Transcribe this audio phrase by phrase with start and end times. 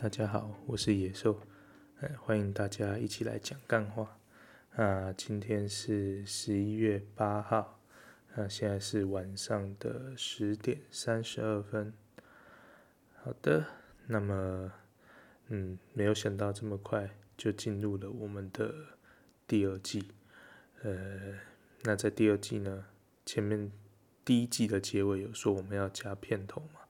[0.00, 1.40] 大家好，我是野兽，
[1.98, 4.16] 哎，欢迎大家一起来讲干话。
[4.76, 7.80] 啊今天是十一月八号，
[8.36, 11.92] 那现在是晚上的十点三十二分。
[13.24, 13.66] 好的，
[14.06, 14.72] 那么，
[15.48, 18.72] 嗯，没有想到这么快就进入了我们的
[19.48, 20.12] 第二季。
[20.82, 21.40] 呃，
[21.82, 22.86] 那在第二季呢，
[23.26, 23.72] 前面
[24.24, 26.82] 第一季的结尾有说我们要加片头嘛，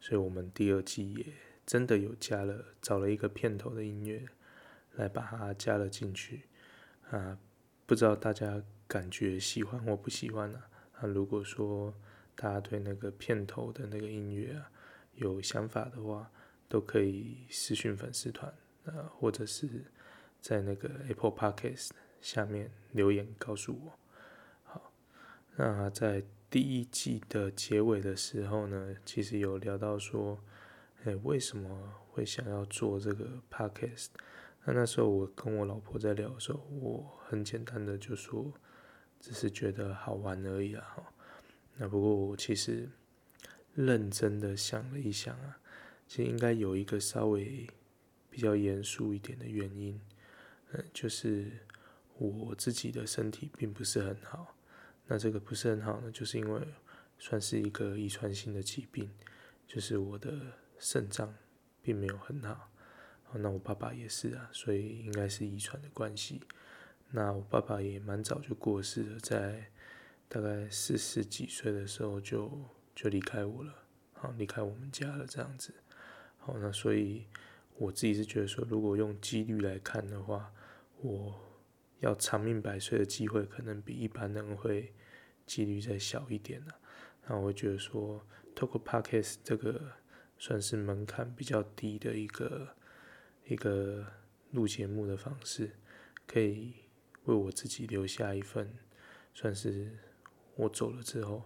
[0.00, 1.26] 所以我们第二季也。
[1.66, 4.24] 真的有加了，找了一个片头的音乐
[4.94, 6.42] 来把它加了进去
[7.10, 7.36] 啊！
[7.86, 10.62] 不知道大家感觉喜欢或不喜欢呢？
[10.92, 11.92] 啊，如果说
[12.36, 14.70] 大家对那个片头的那个音乐啊
[15.14, 16.30] 有想法的话，
[16.68, 19.68] 都可以私讯粉丝团啊，或者是
[20.40, 23.98] 在那个 Apple Podcast 下面留言告诉我。
[24.62, 24.92] 好，
[25.56, 30.38] 那在第一季的结尾的时候呢，其实有聊到说。
[31.04, 34.08] 哎，为什么会想要做这个 podcast？
[34.64, 38.52] 那那时候我跟我老婆在聊的时候，我很简单的就说，
[39.20, 40.96] 只是觉得好玩而已啊。
[41.76, 42.88] 那不过我其实
[43.74, 45.58] 认真的想了一想啊，
[46.08, 47.68] 其实应该有一个稍微
[48.28, 50.00] 比较严肃一点的原因，
[50.72, 51.52] 嗯，就是
[52.18, 54.56] 我自己的身体并不是很好。
[55.06, 56.60] 那这个不是很好呢，就是因为
[57.16, 59.08] 算是一个遗传性的疾病，
[59.68, 60.32] 就是我的。
[60.78, 61.34] 肾脏
[61.82, 62.70] 并没有很好，
[63.34, 66.40] 那我爸爸也是啊，所以应该是遗传的关系。
[67.10, 69.70] 那我爸爸也蛮早就过世了，在
[70.28, 72.50] 大概四十几岁的时候就
[72.94, 73.74] 就离开我了，
[74.12, 75.74] 好，离开我们家了这样子。
[76.38, 77.26] 好，那所以
[77.76, 80.52] 我自己是觉得说，如果用几率来看的话，
[81.00, 81.38] 我
[82.00, 84.92] 要长命百岁的机会，可能比一般人会
[85.46, 86.72] 几率再小一点呢。
[87.26, 88.24] 那我会觉得说，
[88.54, 89.92] 透过 Podcast 这个。
[90.38, 92.76] 算是门槛比较低的一个
[93.46, 94.06] 一个
[94.50, 95.70] 录节目的方式，
[96.26, 96.74] 可以
[97.24, 98.74] 为我自己留下一份，
[99.32, 99.90] 算是
[100.54, 101.42] 我走了之后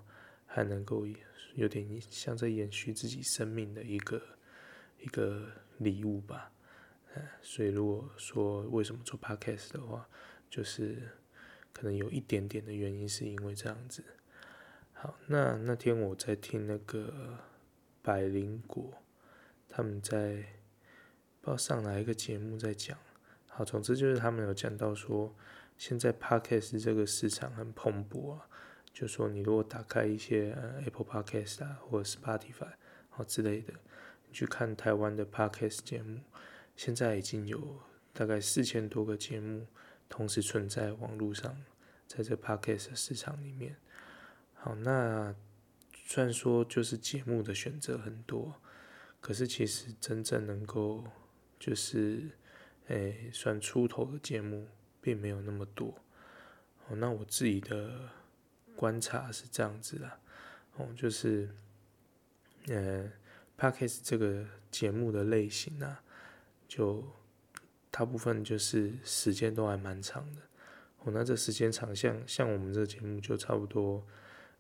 [0.47, 1.07] 还能够
[1.55, 4.21] 有点像在延续自己生命的一个
[4.99, 5.49] 一个
[5.79, 6.53] 礼物吧。
[7.15, 10.09] 嗯所以如果说为什么做 Podcast 的话，
[10.49, 11.09] 就是
[11.73, 14.05] 可能有一点点的原因是因为这样子。
[14.93, 17.50] 好，那那天我在听那个。
[18.03, 18.93] 百灵果，
[19.69, 20.45] 他们在
[21.41, 22.97] 不知道上哪一个节目在讲，
[23.49, 25.35] 好，总之就是他们有讲到说，
[25.77, 28.49] 现在 Podcast 这个市场很蓬勃啊，
[28.93, 32.73] 就说你如果打开一些 Apple Podcast 啊或者 Spotify
[33.11, 33.75] 好之类的，
[34.27, 36.21] 你去看台湾的 Podcast 节目，
[36.77, 37.81] 现在已经有
[38.13, 39.67] 大概四千多个节目
[40.09, 41.57] 同时存在网络上，
[42.07, 43.77] 在这 Podcast 市场里面，
[44.55, 45.35] 好，那。
[46.13, 48.61] 虽然说就是节目的选择很多，
[49.21, 51.05] 可是其实真正能够
[51.57, 52.29] 就是
[52.89, 54.67] 诶、算出头的节目
[55.01, 55.95] 并没有那么多。
[56.89, 58.11] 哦，那我自己的
[58.75, 60.11] 观察是这样子的，
[60.79, 61.49] 哦，就是
[62.67, 63.09] 呃
[63.57, 66.03] Podcast 这个节目的类型啊，
[66.67, 67.05] 就
[67.89, 70.43] 大部分就是时间都还蛮长的。
[71.05, 74.05] 哦，那这时间长，像像我们这个节目就差不多。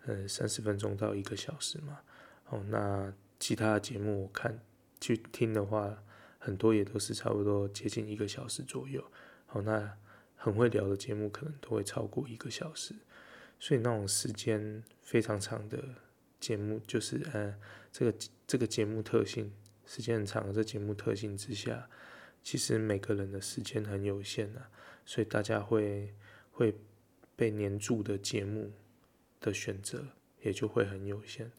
[0.07, 2.01] 呃，三十分钟到一个小时嘛。
[2.49, 4.61] 哦，那其他的节目我看
[5.01, 6.03] 去听的话，
[6.39, 9.05] 很多也都是差不多接近一个小时左右。
[9.49, 9.97] 哦，那
[10.37, 12.95] 很会聊的节目可能都会超过一个小时。
[13.59, 15.85] 所以那种时间非常长的
[16.41, 17.55] 节目，就是呃，
[17.93, 19.53] 这个这个节目特性，
[19.85, 21.89] 时间很长的这节目特性之下，
[22.43, 24.71] 其实每个人的时间很有限啊，
[25.05, 26.15] 所以大家会
[26.51, 26.75] 会
[27.37, 28.73] 被黏住的节目。
[29.41, 30.09] 的选择
[30.43, 31.51] 也就会很有限，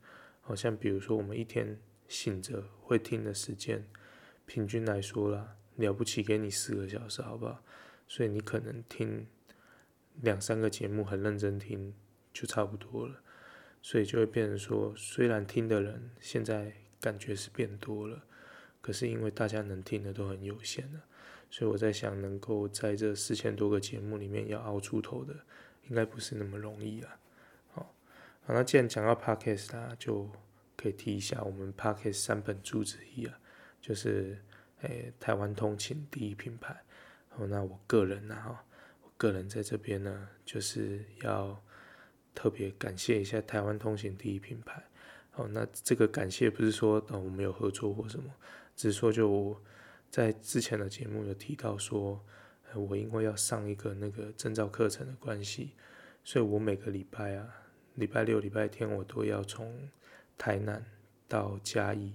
[0.42, 3.88] 好像比如说我们一天醒着会听的时间，
[4.46, 7.64] 平均来说啦，了不起给你四个小时，好不好？
[8.08, 9.26] 所以你可能听
[10.22, 11.94] 两三个节目很认真听
[12.34, 13.22] 就差不多了，
[13.82, 18.24] 所以就会变成说，虽然听的人现在感觉是变多了，
[18.82, 21.04] 可是因为大家能听的都很有限了，
[21.50, 25.34] 所以我在想，能够在这四千多个节目里面要熬出头的，
[25.88, 27.18] 应该不是那么容易啊。
[28.44, 30.28] 好，那既然讲到 Podcast 啊，就
[30.76, 33.40] 可以提一下我们 Podcast 三本柱之一啊，
[33.80, 34.44] 就是
[34.82, 36.76] 诶、台湾通勤第一品牌。
[37.30, 38.66] 好，那我个人呢，哈，
[39.04, 41.64] 我个人在这边呢，就是要
[42.34, 44.84] 特别感谢一下台湾通勤第一品牌。
[45.30, 48.34] 好，那这个感谢不是说呃我们有合作或什么，
[48.76, 49.62] 只是说就我
[50.10, 52.26] 在之前的节目有提到说，
[52.74, 55.76] 我因为要上一个那个证照课程的关系，
[56.24, 57.61] 所以我每个礼拜啊。
[57.96, 59.90] 礼拜六、礼拜天我都要从
[60.38, 60.84] 台南
[61.28, 62.14] 到嘉义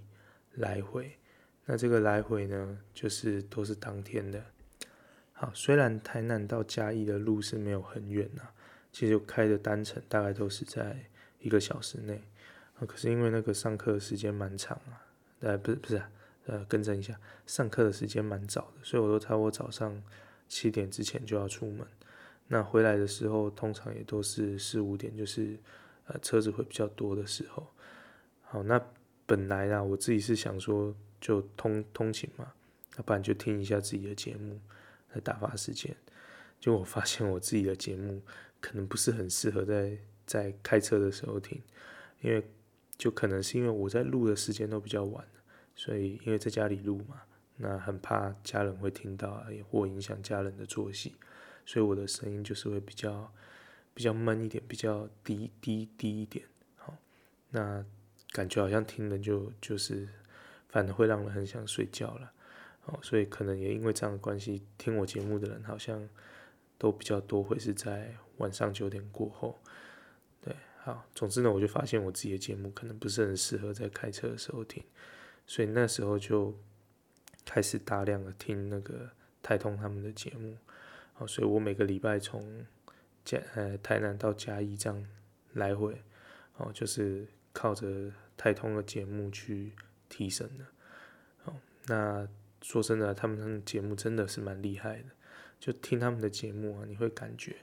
[0.54, 1.16] 来回，
[1.64, 4.42] 那这个来回呢，就是都是当天的。
[5.32, 8.42] 好，虽然台南到嘉义的路是没有很远呐，
[8.90, 10.96] 其实开的单程大概都是在
[11.40, 12.22] 一个小时内。
[12.78, 15.04] 啊，可是因为那个上课时间蛮长啊，
[15.40, 16.10] 呃，不是不是啊，
[16.46, 20.02] 呃，更正一下，上课的时间蛮早的，所以我都差不多早上
[20.48, 21.86] 七点之前就要出门。
[22.48, 25.58] 那回来的时候，通常也都是四五点，就是
[26.06, 27.66] 呃车子会比较多的时候。
[28.42, 28.80] 好，那
[29.26, 32.52] 本来啊，我自己是想说就通通勤嘛，
[32.96, 34.60] 要不然就听一下自己的节目。
[35.12, 35.96] 来打发时间，
[36.60, 38.20] 就我发现我自己的节目
[38.60, 39.96] 可能不是很适合在
[40.26, 41.62] 在开车的时候听，
[42.20, 42.44] 因为
[42.98, 45.24] 就可能是因为我在录的时间都比较晚，
[45.74, 47.22] 所以因为在家里录嘛，
[47.56, 51.14] 那很怕家人会听到，也或影响家人的作息，
[51.66, 53.30] 所以我的声音就是会比较
[53.92, 56.46] 比较闷一点，比较低低低一点，
[56.76, 56.96] 好，
[57.50, 57.84] 那
[58.30, 60.08] 感觉好像听的就就是
[60.68, 62.32] 反而会让人很想睡觉了。
[62.84, 66.08] 哦，所以可能也因为这样的关系，听我节目的人好像
[66.78, 69.58] 都比较多，会是在晚上九点过后。
[70.40, 70.54] 对，
[70.84, 74.84] 好，总之呢，我就发现我自己的节目可能不是很适合在开车的时候听，
[75.48, 76.56] 所以那时候就
[77.44, 79.10] 开始大量的听那个
[79.42, 80.56] 太通他们的节目。
[81.18, 82.66] 哦，所以我每个礼拜从
[83.24, 85.06] 嘉呃台南到嘉义这样
[85.52, 86.02] 来回，
[86.56, 89.72] 哦，就是靠着台通的节目去
[90.08, 90.64] 提升的。
[91.44, 91.54] 哦，
[91.86, 92.28] 那。
[92.62, 95.04] 说真的，他们的节目真的是蛮厉害的。
[95.60, 97.54] 就听他们的节目啊，你会感觉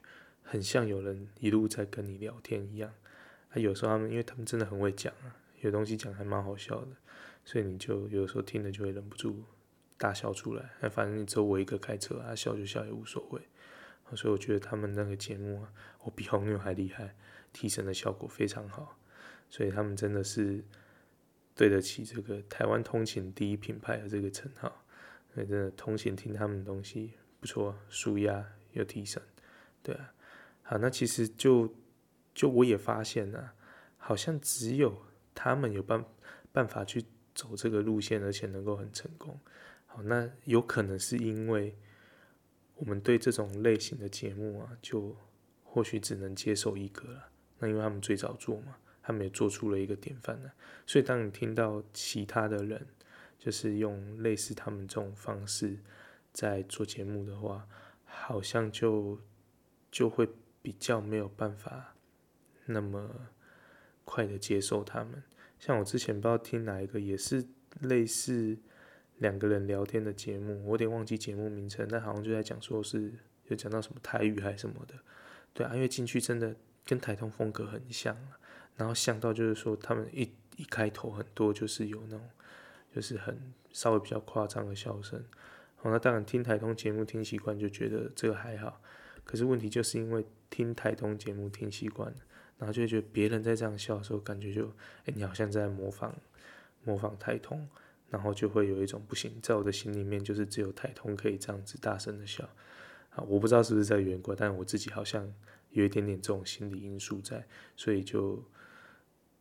[0.44, 2.94] 很像有人一路在跟你聊天一样。
[3.50, 6.91] 啊，有时候他们，因为他们真的很会讲啊，有东西讲还蛮好笑的，
[7.44, 9.44] 所以你就有时候听了就会忍不住
[9.97, 10.71] 大笑出来。
[10.81, 13.41] 那反正你只有我一个开车啊，笑就笑也无所谓。
[14.15, 15.73] 所以我觉得他们那个节目啊，
[16.03, 17.15] 我比红牛还厉害，
[17.51, 18.99] 提升的效果非常好。
[19.49, 20.63] 所以他们真的是
[21.55, 24.83] 对得起这个台湾通勤第一品牌的这个称号。
[25.35, 29.19] 真的通勤听他们的东西不错，舒压又提神，
[29.81, 30.13] 对啊。
[30.61, 31.73] 好，那其实就
[32.35, 33.55] 就我也发现呢、啊，
[33.97, 34.95] 好像只有
[35.33, 36.05] 他们有办
[36.51, 37.03] 办法去
[37.33, 39.39] 走这个路线，而且能够很成功。
[39.95, 41.77] 好，那有可能是因为
[42.73, 45.15] 我们对这种类型的节目啊，就
[45.63, 47.29] 或许只能接受一个了。
[47.59, 50.51] 那因为他们最早做嘛，他们也做出了一个典范呢。
[50.87, 52.87] 所以当你听到其他的人，
[53.37, 55.77] 就是用类似他们这种方式
[56.31, 57.67] 在做节目的话，
[58.03, 59.19] 好像就
[59.91, 60.27] 就会
[60.63, 61.93] 比较没有办法
[62.65, 63.27] 那么
[64.05, 65.21] 快的接受他们。
[65.59, 67.45] 像我之前不知道听哪一个也是
[67.81, 68.57] 类似
[69.18, 73.13] 两个人聊天的节目，我有点忘记节目名称，但好像就在讲说是
[73.48, 74.95] 有讲到什么台语还是什么的，
[75.54, 76.56] 对啊，因为进去真的
[76.86, 78.18] 跟台通风格很像，
[78.75, 82.30] 然后像到就是说他们一一开头很多就是有那种。
[82.95, 83.36] 就是很
[83.71, 85.19] 稍微比较夸张的笑声，
[85.77, 88.80] 好，那当然听台通节目听习惯就觉得这个还好，
[89.24, 92.13] 可是问题就是因为听台通节目听习惯，
[92.60, 94.68] 然后就觉得别人在这样笑的时候，感觉就
[95.06, 96.15] 哎、你好像在模仿
[96.83, 97.67] 模仿台通，
[98.13, 102.48] 然后就会有一种不行，在我的心里面就是只有台通可以这样子大声的笑，
[103.10, 105.27] 啊，我不知道是不是在缘故，但我自己好像
[105.72, 107.43] 有一点点这种心理因素在，
[107.75, 108.48] 所以就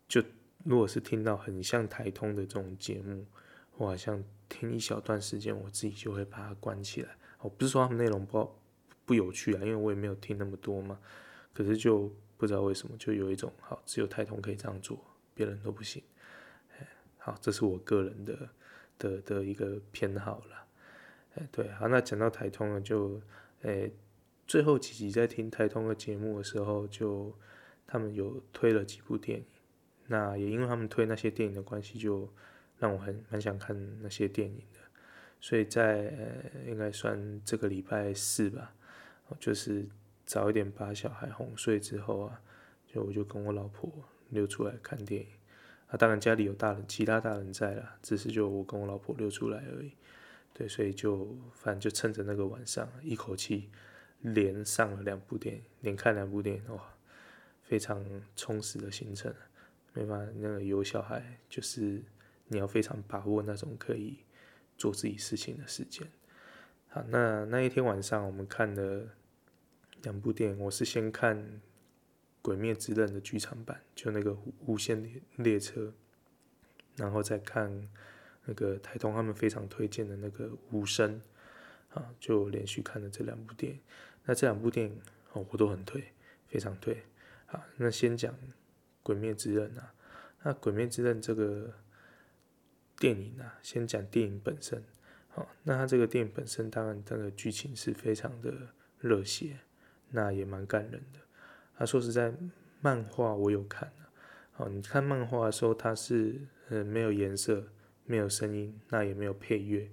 [0.09, 0.23] 就
[0.65, 3.27] 如果是听到很像台通的这种节目。
[3.79, 7.17] 我好像听一小段时间，我自己就会把它关起来。
[7.41, 8.55] 我不是说他们内容不
[9.07, 10.99] 不有趣啊，因为我也没有听那么多嘛。
[11.55, 15.03] 可是就不知道为什么，就有一种好，只有台通可以这样做，
[15.35, 16.03] 别人都不行。
[17.17, 18.47] 好，这是我个人的
[19.03, 20.67] 的的一个偏好啦。
[21.35, 23.21] 哎，对，好，那讲到台通呢，就
[23.63, 23.93] 诶
[24.47, 27.37] 最后几集在听台通的节目的时候，就
[27.87, 29.45] 他们有推了几部电影。
[30.07, 32.33] 那也因为他们推那些电影的关系，就。
[32.79, 34.81] 让我很蛮想看那些电影的，
[35.41, 38.75] 所以在呃应该算这个礼拜四吧，
[39.39, 39.87] 就是
[40.27, 42.43] 早一点把小孩哄睡之后啊，
[42.89, 43.89] 就我就跟我老婆
[44.31, 45.29] 溜出来看电影。
[45.93, 49.93] 啊，当然家里有大人，其他大人在啦，只是就我跟我老婆溜出来而已。
[50.53, 53.69] 对，所以就反正就趁着那个晚上，一口气
[54.23, 56.83] 连上了两部电影，连看两部电影，哇，
[57.63, 59.33] 非常充实的行程。
[59.93, 62.03] 没办法，那个有小孩就是。
[62.49, 64.19] 你要非常把握那种可以
[64.77, 66.07] 做自己事情的时间。
[66.91, 69.09] 好，那那一天晚上我们看了
[70.03, 71.39] 两部电影，我是先看
[72.43, 75.95] 《鬼灭之刃》的剧场版，就那个无限列列车，
[76.97, 77.89] 然后再看
[78.45, 81.23] 那个台通他们非常推荐的那个无声，
[81.91, 83.81] 啊，就连续看了这两部电影。
[84.25, 85.01] 那这两部电影
[85.33, 86.13] 哦，我都很推，
[86.49, 87.03] 非常推。
[87.47, 88.35] 好，那先讲
[89.03, 89.95] 《鬼灭之刃》啊，
[90.43, 91.73] 那《鬼灭之刃》这个。
[92.99, 94.81] 电影啊，先讲电影本身。
[95.31, 98.55] 好，那它这个电影本身，当然它的剧情是非常的
[99.01, 99.59] 热血，
[100.11, 101.19] 那也蛮感人的。
[101.83, 102.33] 他说实在，
[102.81, 103.93] 漫画我有看
[104.57, 104.69] 啊。
[104.69, 107.67] 你看漫画的时候，它是呃没有颜色，
[108.05, 109.91] 没有声音，那也没有配乐。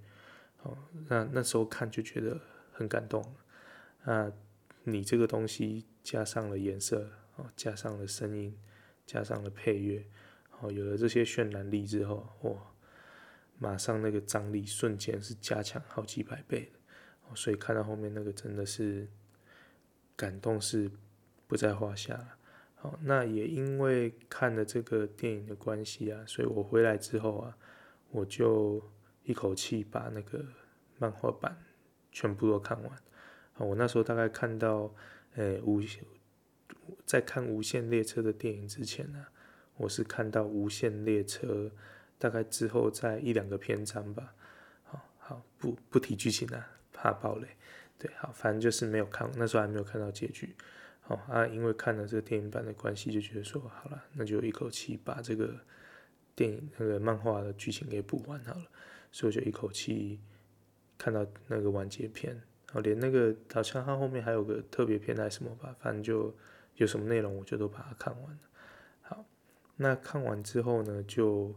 [0.62, 0.77] 哦，
[1.08, 2.39] 那那时候看就觉得
[2.72, 3.34] 很感动。
[4.03, 4.31] 啊，
[4.84, 8.55] 你这个东西加上了颜色，哦，加上了声音，
[9.08, 10.05] 加上了配乐，
[10.60, 12.51] 哦，有了这些渲染力之后，哇，
[13.58, 16.72] 马上那个张力瞬间是加强好几百倍。
[17.27, 19.08] 哦，所以看到后面那个真的是
[20.15, 20.91] 感动是
[21.49, 22.37] 不在话下。
[22.75, 27.57] 好，那也因为看了这个电影的关系啊，所以我回来之后啊，
[28.11, 28.81] 我就
[29.23, 30.45] 一口气把那个
[30.99, 31.57] 漫画版
[32.11, 32.91] 全部都看完。
[33.57, 34.93] 我那时候大概看到，
[35.33, 35.81] 呃，无
[37.03, 39.25] 在看《无限列车》的电影之前呢，
[39.75, 41.47] 我是看到《无限列车》
[42.19, 44.35] 大概之后在一两个篇章吧。
[44.83, 47.47] 好好不不提剧情了，怕爆雷。
[47.97, 50.55] 对，好，反正就是没有看，那时候还没有看到结局。
[51.09, 55.59] 好啊，因为看了这个电影版的关系，就觉得说好了，那就一口气把这个
[56.35, 58.65] 电影那个漫画的剧情给补完好了，
[59.11, 60.19] 所以我就一口气
[60.99, 62.35] 看到那个完结篇。
[62.35, 66.31] 然后，连那个好像它后面还有个特别篇还是什么吧，反正就
[66.75, 68.39] 有什么内容，我就都把它看完了。
[69.01, 69.25] 好，
[69.77, 71.55] 那看完之后呢，就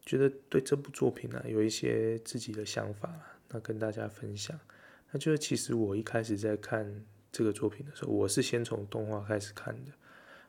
[0.00, 3.08] 觉得对这部作品呢、啊、有一些自己的想法，
[3.50, 4.58] 那跟大家分享。
[5.12, 9.90] 那就是其实我一开始在看这个作品的时候，我是先从动画开始看的。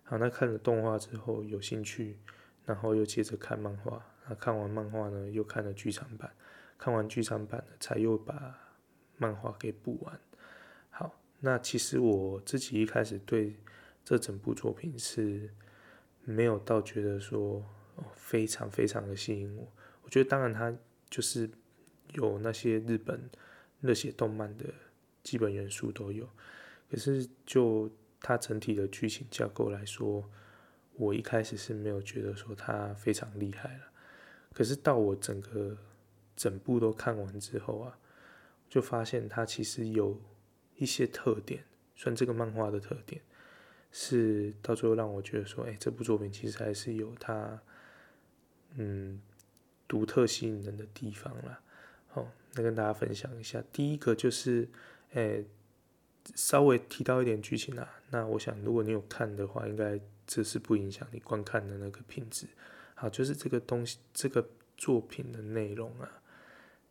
[0.03, 2.19] 好，那看了动画之后有兴趣，
[2.65, 4.05] 然后又接着看漫画。
[4.27, 6.31] 那看完漫画呢，又看了剧场版，
[6.77, 8.59] 看完剧场版呢，才又把。
[9.15, 10.19] 漫画给补完，
[10.89, 13.55] 好，那其实我自己一开始对
[14.03, 15.53] 这整部作品是
[16.23, 17.63] 没有到觉得说
[17.95, 19.71] 哦非常非常的吸引我。
[20.01, 20.75] 我觉得当然它
[21.11, 21.49] 就是
[22.13, 23.29] 有那些日本
[23.81, 24.65] 热血动漫的
[25.21, 26.27] 基本元素都有，
[26.93, 27.89] 可是就
[28.21, 30.23] 它整体的剧情架构来说，
[30.93, 33.83] 我一开始是没有觉得说它非常厉害了。
[34.53, 35.75] 可是到我整个
[36.35, 37.97] 整部都看完之后啊。
[38.69, 40.19] 就发现它其实有
[40.77, 41.63] 一些特点，
[41.95, 43.21] 算这个漫画的特点，
[43.91, 47.61] 是到最后让我觉得说，哎，这部作品其实还是有它，
[48.73, 49.21] 嗯，
[49.87, 51.61] 独特吸引人的地方啦。
[52.07, 54.67] 好，那跟大家分享一下，第一个就是，
[55.11, 55.43] 哎，
[56.35, 57.89] 稍微提到一点剧情啦。
[58.09, 62.47] 那我想，如果你有看的话，应该这是不影响你观看的那个品质。
[62.95, 66.09] 好，就是这个东西，这个作品的内容啊。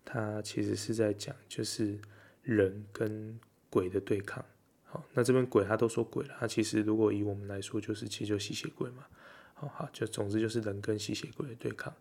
[0.05, 1.99] 它其实是在讲，就是
[2.43, 3.39] 人跟
[3.71, 4.45] 鬼的对抗。
[4.85, 9.07] 好，那这边鬼他都说鬼了，他其实如果以我们来说，就是其实就吸血鬼嘛。
[9.55, 11.95] 好好，就总之就是人跟吸血鬼的对抗。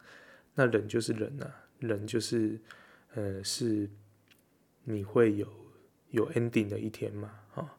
[0.56, 2.60] 那人就是人呐、啊，人就是，
[3.14, 3.88] 呃，是
[4.84, 5.48] 你会有
[6.12, 7.40] 有 ending 的一天嘛。
[7.56, 7.78] 啊，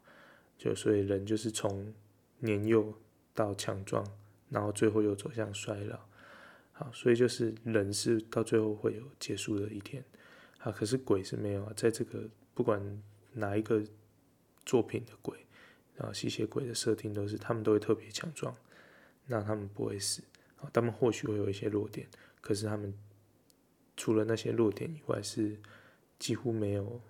[0.59, 1.95] 就所以人就是从
[2.41, 2.93] 年幼
[3.33, 4.07] 到强壮，
[4.51, 5.99] 然后最后又走向衰老。
[6.73, 10.03] 好，所以就是人是到最后会有结束的一天，
[10.59, 12.83] 啊，可是鬼是没有啊，在这个不管
[13.33, 13.83] 哪一个
[14.65, 15.37] 作品的鬼，
[15.99, 18.57] 啊，吸血鬼的设定都是他们都会特别强壮，
[19.27, 20.23] 那他们不会死，
[20.57, 22.09] 啊，他们或许会有一些弱点，
[22.41, 22.93] 可是他们
[23.97, 25.61] 除了那些弱点以外，是
[26.19, 27.01] 几乎没有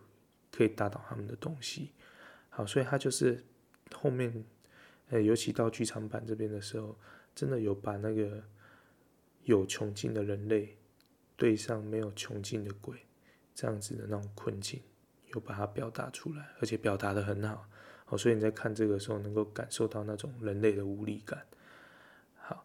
[0.52, 1.90] 可以打倒他们的东西。
[2.50, 3.42] 好，所以他就是
[3.92, 4.44] 后面，
[5.08, 6.96] 呃，尤其到剧场版这边的时候，
[7.34, 8.42] 真的有把那个。
[9.44, 10.78] 有穷尽的人类
[11.36, 12.96] 对上没有穷尽的鬼，
[13.52, 14.80] 这样子的那种困境，
[15.34, 17.68] 有把它表达出来，而且表达的很好。
[18.04, 21.44] 好，所以你在看这个时候，能够感受到那种人类的无力感。
[22.36, 22.64] 好，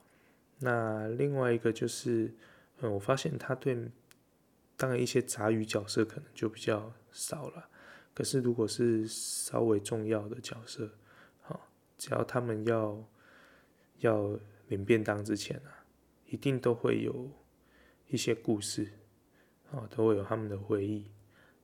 [0.60, 2.32] 那另外一个就是，
[2.82, 3.75] 嗯，我发现他对，
[4.75, 7.67] 当然一些杂鱼角色可能就比较少了。
[8.18, 10.90] 可是如果是稍微重要的角色，
[11.42, 11.70] 好，
[12.00, 13.08] 只要他们要
[14.00, 15.86] 要领便当之前啊。
[16.26, 17.30] 一定都会有
[18.08, 18.92] 一些故事，
[19.72, 21.12] 啊，都会有他们的回忆，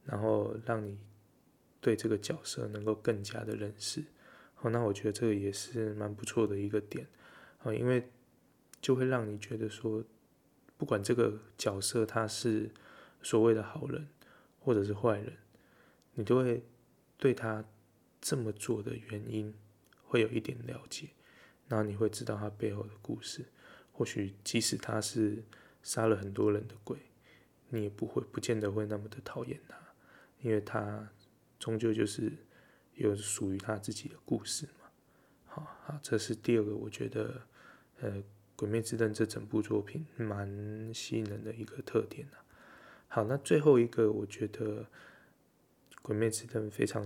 [0.06, 0.96] 然后让你
[1.82, 4.04] 对这个角色能够更加的认识。
[4.54, 7.08] 好，那我觉得这个也是蛮不错的一个点，
[7.64, 8.08] 啊，因为
[8.80, 10.04] 就会让你觉得说，
[10.78, 12.70] 不管这个角色他是
[13.24, 14.08] 所谓的好人
[14.60, 15.34] 或者是坏人，
[16.14, 16.64] 你都会
[17.18, 17.64] 对他
[18.22, 19.54] 这么做的原因
[20.04, 21.10] 会有一点了解，
[21.68, 23.46] 然后你会知道他背后的故事。
[23.92, 25.44] 或许即使他是
[25.84, 26.98] 杀了很多人的鬼，
[27.70, 29.78] 你也不会不见得会那么的讨厌他，
[30.42, 31.08] 因为他
[31.60, 32.32] 终究就是
[32.96, 34.90] 有属于他自己的故事嘛。
[35.46, 37.42] 好，好，这是第二个，我觉得
[38.00, 38.18] 呃，
[38.56, 42.44] 《鬼灭之刃》这整部作品蛮吸引人的一个特点啊。
[43.08, 44.82] 好，那最后一个我觉得
[46.04, 47.04] 《鬼灭之刃》非常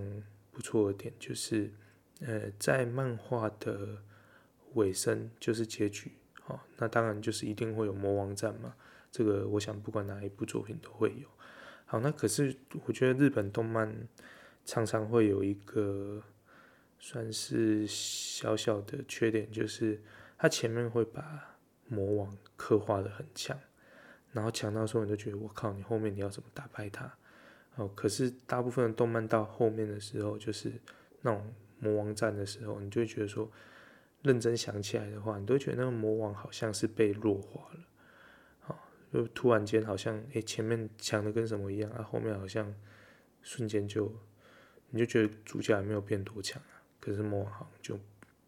[0.52, 1.72] 不错的点就是，
[2.20, 4.00] 呃，在漫画的
[4.74, 6.12] 尾声就是结局，
[6.42, 8.76] 好，那当然就是一定会有魔王战嘛。
[9.12, 11.28] 这个我想不管哪一部作品都会有。
[11.86, 12.54] 好，那可是
[12.86, 13.96] 我觉得日本动漫
[14.66, 16.22] 常常会有一个
[17.00, 20.02] 算是小小的缺点，就是
[20.40, 21.56] 它前面会把
[21.88, 23.58] 魔王刻画的很强，
[24.32, 27.16] 然后强到说你就觉得我靠，你后面你要怎么打败他？
[27.78, 30.72] 哦，可是大部分的动漫到后面的时候，就是
[31.22, 33.50] 那种魔王战的时候，你就会觉得说，
[34.24, 37.80] 认真想起来的话，你都会觉得那个魔王好像是被弱化了。
[38.68, 38.76] 哦
[39.14, 42.74] 就突然间好像，诶，前面强的跟什么一样啊，后面好像
[43.42, 44.12] 瞬间就，
[44.90, 48.00] 你就觉得主角还没有变多强啊，可是魔王好像就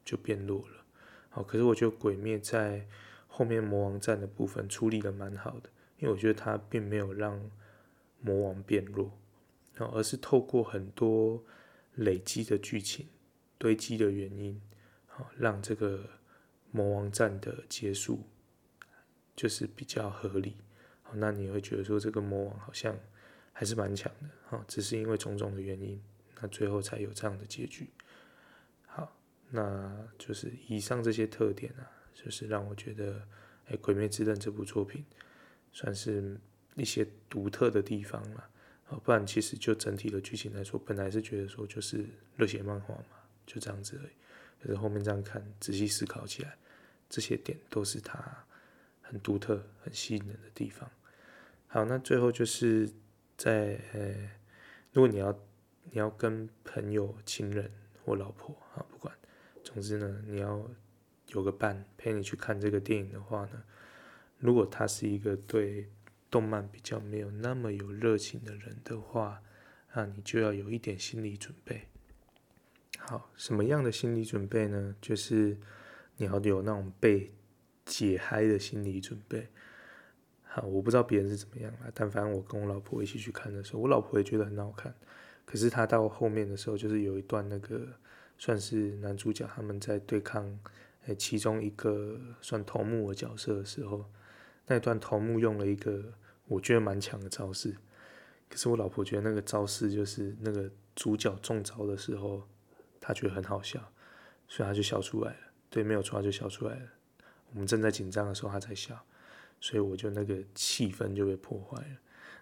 [0.03, 0.83] 就变弱了。
[1.29, 2.85] 好，可是我觉得鬼灭在
[3.27, 5.69] 后面魔王战的部分处理的蛮好的，
[5.99, 7.39] 因为我觉得他并没有让
[8.21, 9.11] 魔王变弱，
[9.77, 11.43] 而是透过很多
[11.95, 13.07] 累积的剧情
[13.57, 14.61] 堆积的原因，
[15.07, 16.09] 好，让这个
[16.71, 18.23] 魔王战的结束。
[19.35, 20.57] 就是比较合理，
[21.01, 22.93] 好，那你会觉得说这个魔王好像
[23.53, 25.97] 还是蛮强的，哈，只是因为种种的原因，
[26.41, 27.89] 那最后才有这样的结局。
[28.85, 29.17] 好，
[29.49, 33.25] 那就是以上这些特点啊，就是让我觉得，
[33.67, 35.05] 哎，《鬼灭之刃》这部作品
[35.71, 36.37] 算是
[36.79, 38.49] 一些独特的地方了，
[38.89, 42.05] 啊，不然其实就整体的剧情来说，本来是觉得说就是
[42.35, 43.05] 热血漫画嘛，
[43.45, 44.11] 就这样子而已。
[44.61, 46.57] 可是后面这样看，仔细思考起来，
[47.09, 48.45] 这些点都是他。
[49.01, 50.87] 很独特、很吸引人的地方。
[51.65, 52.87] 好，那最后就是
[53.35, 54.13] 在呃，
[54.93, 55.31] 如果你要
[55.85, 57.71] 你要跟朋友、亲人
[58.05, 59.11] 或老婆啊，不管，
[59.63, 60.63] 总之呢，你要
[61.29, 63.63] 有个伴陪你去看这个电影的话呢，
[64.37, 65.89] 如果他是一个对
[66.29, 69.41] 动漫比较没有那么有热情的人的话，
[69.93, 71.87] 那你就要有一点心理准备。
[72.97, 74.95] 好，什么样的心理准备呢？
[75.01, 75.57] 就是
[76.17, 77.31] 你要有那种被。
[77.85, 79.47] 解嗨的心理准备，
[80.43, 84.93] 好，我不知道别人是怎么样啦，但反正我跟我老婆一起去看的时候，我老婆也觉得很好看。
[85.43, 87.87] 可是她到后面的时候，就是有一段那个
[88.37, 90.59] 算是男主角他们在对抗
[91.07, 94.05] 诶其中一个算头目的角色的时候，
[94.67, 96.13] 那段头目用了一个
[96.49, 97.73] 我觉得蛮强的招式，
[98.49, 102.43] 可是我老婆觉得那个招式就是那个主角中招的时候，
[102.99, 103.79] 她觉得很好笑，
[104.47, 105.39] 所以她就笑出来了。
[105.69, 106.85] 对，没有错，她就笑出来了。
[107.53, 108.99] 我们正在紧张的时候，她在笑，
[109.61, 111.97] 所以我就那个气氛就被破坏了。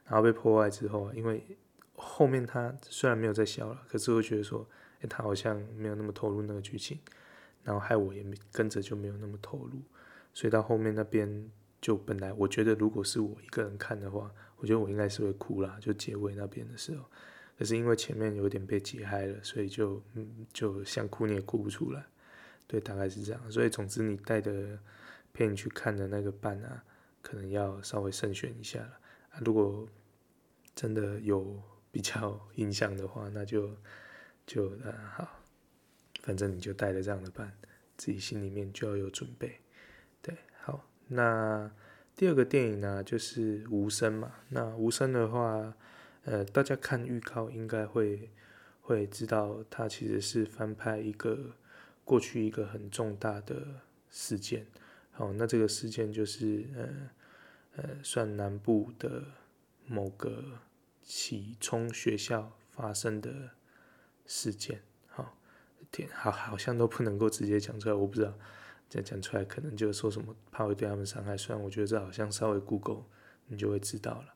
[0.06, 1.44] 然后被破坏之后，因为
[1.96, 4.66] 后面他虽然没有在笑了，可是我觉得说，
[5.02, 6.98] 诶，他好像没有那么投入那个剧情，
[7.64, 9.82] 然后害我也跟着就没有那么投入。
[10.34, 17.06] 所以到后面那边就本来我觉得，如果是我一个人看的话，我觉得我应该是会哭啦，就结尾那边的时候。
[17.58, 22.06] 可是因为前面有点被解嗨了，所以就嗯，就想哭你也哭不出来。
[22.68, 23.52] 对，大概是这样。
[23.52, 24.78] 所以总之，你带的
[25.34, 26.84] 陪你去看的那个伴啊，
[27.22, 29.00] 可能要稍微慎选一下了。
[29.30, 29.88] 啊，如果
[30.76, 31.60] 真的有
[31.92, 33.76] 比较 印象的话，那就
[34.46, 35.44] 就啊好，
[36.22, 37.52] 反正你就带着这样的伴，
[37.98, 39.60] 自己心里面就要有准备。
[41.08, 41.72] 那
[42.16, 44.34] 第二个电影呢，就是《无声》嘛。
[44.50, 45.74] 那《无声》的话，
[46.26, 48.32] 呃，大家看预告应该会
[48.82, 51.56] 会知道，它其实是翻拍一个。
[52.08, 54.66] 过去一个很重大的事件，
[55.12, 56.88] 好，那这个事件就是呃
[57.76, 59.26] 呃，算南部的
[59.86, 60.42] 某个
[61.04, 63.50] 启聪学校发生的
[64.26, 65.38] 事件，好，
[65.92, 68.34] 天，好，好像都不能够直接讲出来，我不知道，
[68.90, 73.04] 这样讲出来可能就说什么怕会对他们伤害，虽然我觉得这好像稍微 Google
[73.48, 74.34] 你就会知道了，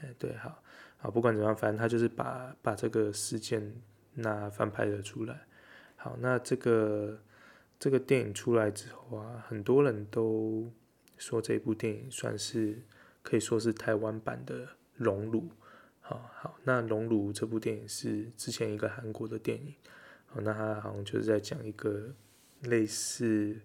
[0.00, 0.62] 哎，对，好，
[0.98, 3.74] 好，不管怎么样，反正他就是把把这个事件
[4.14, 5.46] 那翻拍了出来。
[5.96, 7.18] 好，那这个
[7.78, 10.70] 这个电影出来之后啊，很多人都
[11.16, 12.82] 说这部电影算是
[13.22, 15.40] 可以说是台湾版的《熔炉》。
[16.00, 19.74] 好好，那《熔炉》这部电影是之前一个韩国的电影。
[20.26, 22.14] 好，那它好像就是在讲一个
[22.60, 23.60] 类似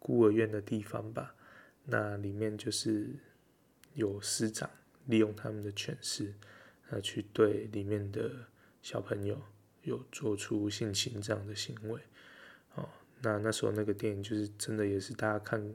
[0.00, 1.36] 孤儿院的地方吧。
[1.84, 3.14] 那里面就是
[3.94, 4.68] 有师长
[5.06, 6.34] 利用他们的权势，
[6.88, 8.32] 呃，去对里面的
[8.82, 9.40] 小朋友。
[9.84, 11.98] 有做出性侵这样的行为，
[12.74, 12.86] 哦，
[13.22, 15.74] 那那时候那个电影就是真的也是大家看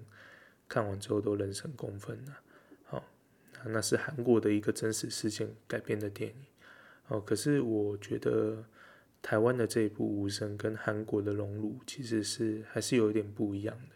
[0.70, 2.32] 看完之后都人神共愤的，
[2.92, 3.02] 哦，
[3.66, 6.46] 那是韩国的一个真实事件改编的电影，
[7.08, 8.64] 哦，可是我觉得
[9.24, 13.95] 台湾的这一部《无声》跟韩国的《熔炉》其实是还是有一点不一样的，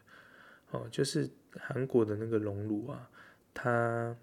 [0.71, 1.29] 哦，就是
[1.60, 3.10] 韩国的那个熔炉啊，
[3.53, 4.15] 它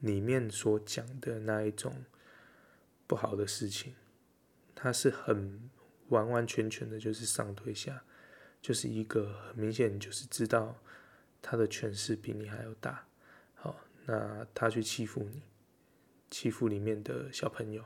[0.00, 2.04] 里面所讲的那一种
[3.06, 3.94] 不好的事情，
[4.74, 5.70] 它是很
[6.08, 8.04] 完完全全的，就是上对下，
[8.60, 10.76] 就是一个很明显，就是知道
[11.40, 13.04] 他的权势比你还要大。
[13.54, 13.76] 好，
[14.06, 15.42] 那他去欺负你，
[16.30, 17.84] 欺负里面的小朋友，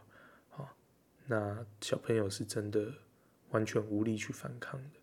[0.51, 0.77] 好，
[1.27, 2.92] 那小朋友是真的
[3.51, 5.01] 完全无力去反抗的。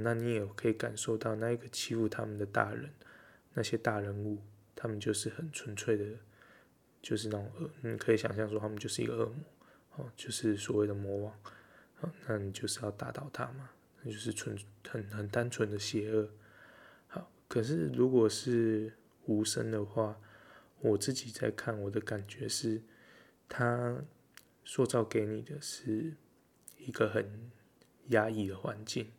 [0.00, 2.90] 那你也可以感受到，那一个欺负他们的大人，
[3.54, 4.38] 那些大人物，
[4.74, 6.04] 他们就是很纯粹的，
[7.00, 9.36] 就是那种恶，你可以想象说，他们就是一个恶魔，
[9.96, 11.34] 哦，就是所谓的魔王，
[12.00, 13.70] 哦，那你就是要打倒他嘛，
[14.02, 16.28] 那就是纯很很单纯的邪恶。
[17.06, 18.92] 好，可是如果是
[19.26, 20.18] 无声的话，
[20.80, 22.82] 我自己在看，我的感觉是，
[23.48, 24.02] 他
[24.64, 26.14] 塑造给你的是
[26.78, 27.50] 一个很
[28.08, 29.10] 压抑的环境。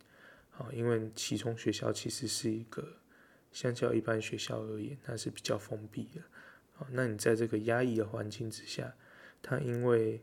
[0.57, 2.97] 啊，因为其中学校其实是一个
[3.51, 6.21] 相较一般学校而言，它是比较封闭的。
[6.77, 8.93] 啊，那你在这个压抑的环境之下，
[9.41, 10.21] 它因为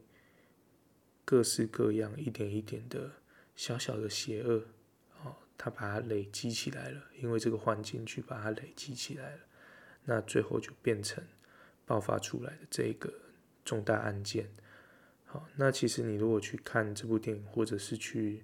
[1.25, 3.11] 各式各样、一点一点的
[3.57, 4.65] 小小的邪恶，
[5.23, 9.41] 啊，它把它累积起来了，因为这个环境去把它累积起来了，
[10.05, 11.23] 那最后就变成
[11.87, 13.13] 爆发出来的这个
[13.65, 14.51] 重大案件。
[15.25, 18.43] 好，那其实你如果去看这部电影，或者是去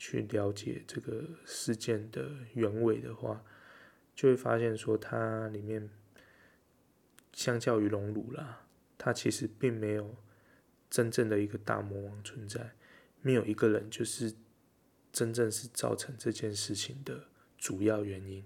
[0.00, 3.44] 去了解这个事件的原委的话，
[4.14, 5.90] 就会发现说，它里面
[7.34, 10.16] 相较于熔炉啦，它其实并没有
[10.88, 12.72] 真正的一个大魔王存在，
[13.20, 14.32] 没有一个人就是
[15.12, 18.42] 真正是造成这件事情的主要原因。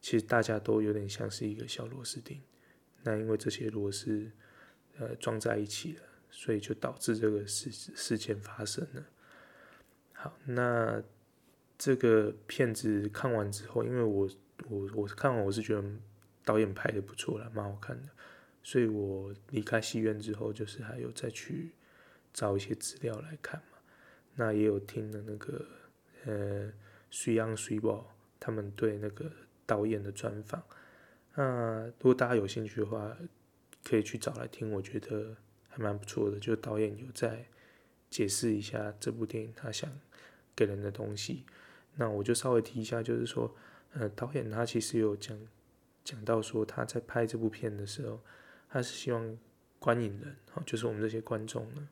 [0.00, 2.40] 其实大家都有点像是一个小螺丝钉，
[3.02, 4.30] 那因为这些螺丝
[4.98, 9.04] 呃装在一起了，所以就导致这个事事件发生了。
[10.44, 11.02] 那
[11.78, 14.28] 这个片子看完之后，因为我
[14.68, 15.84] 我我看完我是觉得
[16.44, 18.08] 导演拍的不错啦，蛮好看的，
[18.62, 21.72] 所以我离开戏院之后，就是还有再去
[22.32, 23.78] 找一些资料来看嘛。
[24.34, 25.66] 那也有听了那个
[26.24, 26.72] 呃
[27.10, 29.30] 水央水宝他们对那个
[29.64, 30.62] 导演的专访。
[31.34, 33.16] 那如果大家有兴趣的话，
[33.84, 35.36] 可以去找来听，我觉得
[35.68, 36.38] 还蛮不错的。
[36.38, 37.46] 就导演有在
[38.08, 39.90] 解释一下这部电影他想
[40.56, 41.44] 给人的东西，
[41.96, 43.54] 那我就稍微提一下，就是说，
[43.92, 45.38] 呃，导演他其实有讲
[46.02, 48.18] 讲到说他在拍这部片的时候，
[48.70, 49.38] 他是希望
[49.78, 51.86] 观影人，就是我们这些观众呢，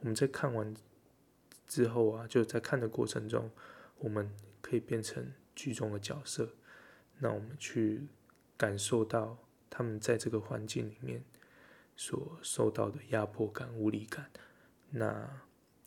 [0.00, 0.74] 我们在看完
[1.68, 3.48] 之后啊，就在看的过程中，
[3.98, 4.28] 我们
[4.60, 6.50] 可以变成剧中的角色，
[7.18, 8.08] 那我们去
[8.56, 9.38] 感受到
[9.70, 11.22] 他们在这个环境里面
[11.94, 14.28] 所受到的压迫感、无力感，
[14.90, 15.42] 那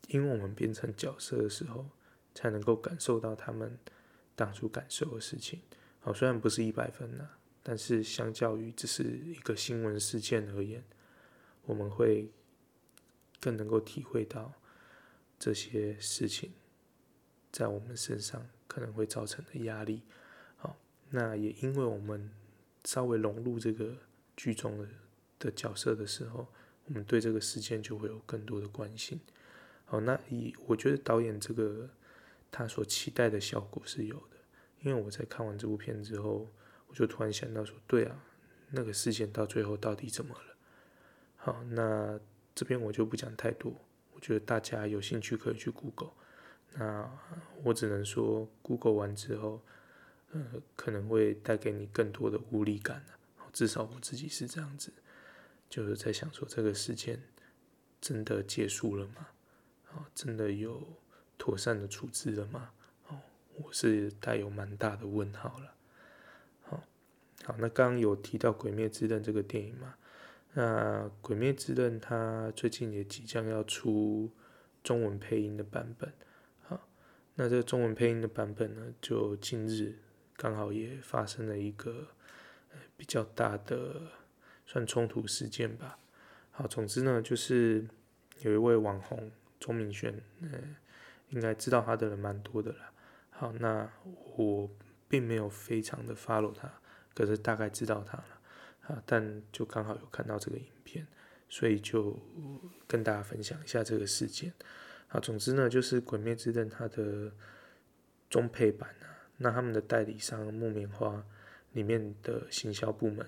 [0.08, 1.86] 因为我们变成角色的时候。
[2.34, 3.78] 才能够感受到他们
[4.36, 5.60] 当初感受的事情。
[6.00, 7.28] 好，虽然不是一百分呐，
[7.62, 10.84] 但是相较于只是一个新闻事件而言，
[11.64, 12.32] 我们会
[13.40, 14.52] 更能够体会到
[15.38, 16.52] 这些事情
[17.52, 20.02] 在我们身上可能会造成的压力。
[20.58, 20.76] 好，
[21.12, 22.32] 那也因为我们
[22.86, 23.94] 稍微融入这个
[24.36, 24.88] 剧中的
[25.38, 26.48] 的角色的时候，
[26.86, 29.20] 我们对这个事件就会有更多的关心。
[29.86, 31.88] 好，那以我觉得导演这个。
[32.52, 34.38] 他所期待的效果是有的，
[34.82, 36.52] 因为我在看完这部片之后，
[36.88, 38.24] 我就突然想到说，对啊，
[38.70, 40.56] 那个事件到最后到底怎么了？
[41.38, 42.20] 好，那
[42.54, 43.74] 这边我就不讲太多，
[44.14, 46.12] 我觉得大家有兴趣可以去 Google。
[46.74, 47.10] 那
[47.64, 49.62] 我只能说，Google 完之后，
[50.32, 53.06] 呃，可能会带给你更多的无力感。
[53.54, 54.92] 至少我自己是这样子，
[55.70, 57.22] 就是在想说，这个事件
[58.00, 59.28] 真的结束了吗？
[59.92, 61.02] 啊，真的有？
[61.42, 62.70] 妥善的处置了吗？
[63.08, 63.18] 哦，
[63.56, 65.74] 我是带有蛮大的问号了。
[66.62, 66.84] 好，
[67.44, 69.96] 好，那刚刚有提到《鬼灭之刃》这个电影嘛？
[70.54, 74.30] 那《鬼灭之刃》它最近也即将要出
[74.84, 76.14] 中文配音的版本。
[76.62, 76.88] 好，
[77.34, 79.98] 那这个中文配音的版本呢，就近日
[80.36, 82.10] 刚好也发生了一个
[82.96, 84.00] 比较大的
[84.68, 85.98] 算冲突事件吧。
[86.52, 87.88] 好，总之呢，就是
[88.42, 90.76] 有一位网红钟明轩，嗯。
[91.32, 92.94] 应该知道他的人蛮多的啦。
[93.32, 93.92] 好，那
[94.38, 94.70] 我
[95.10, 96.72] 并没有非常的 follow 他，
[97.14, 98.26] 可是大概知道他了。
[98.88, 101.06] 啊，但就刚好有看到这个影片，
[101.50, 102.18] 所以就
[102.88, 104.54] 跟大家分享一下这个事件。
[105.10, 107.32] 啊，总之呢，就是《鬼灭之刃》它的
[108.30, 111.26] 中配版啊，那他们的代理商木棉花
[111.74, 113.26] 里面的行销部门，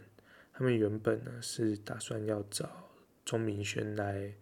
[0.54, 2.90] 他们原本呢是打算要找
[3.24, 4.34] 钟明轩来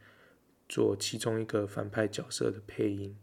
[0.70, 3.18] 做其中一个反派角色的配音。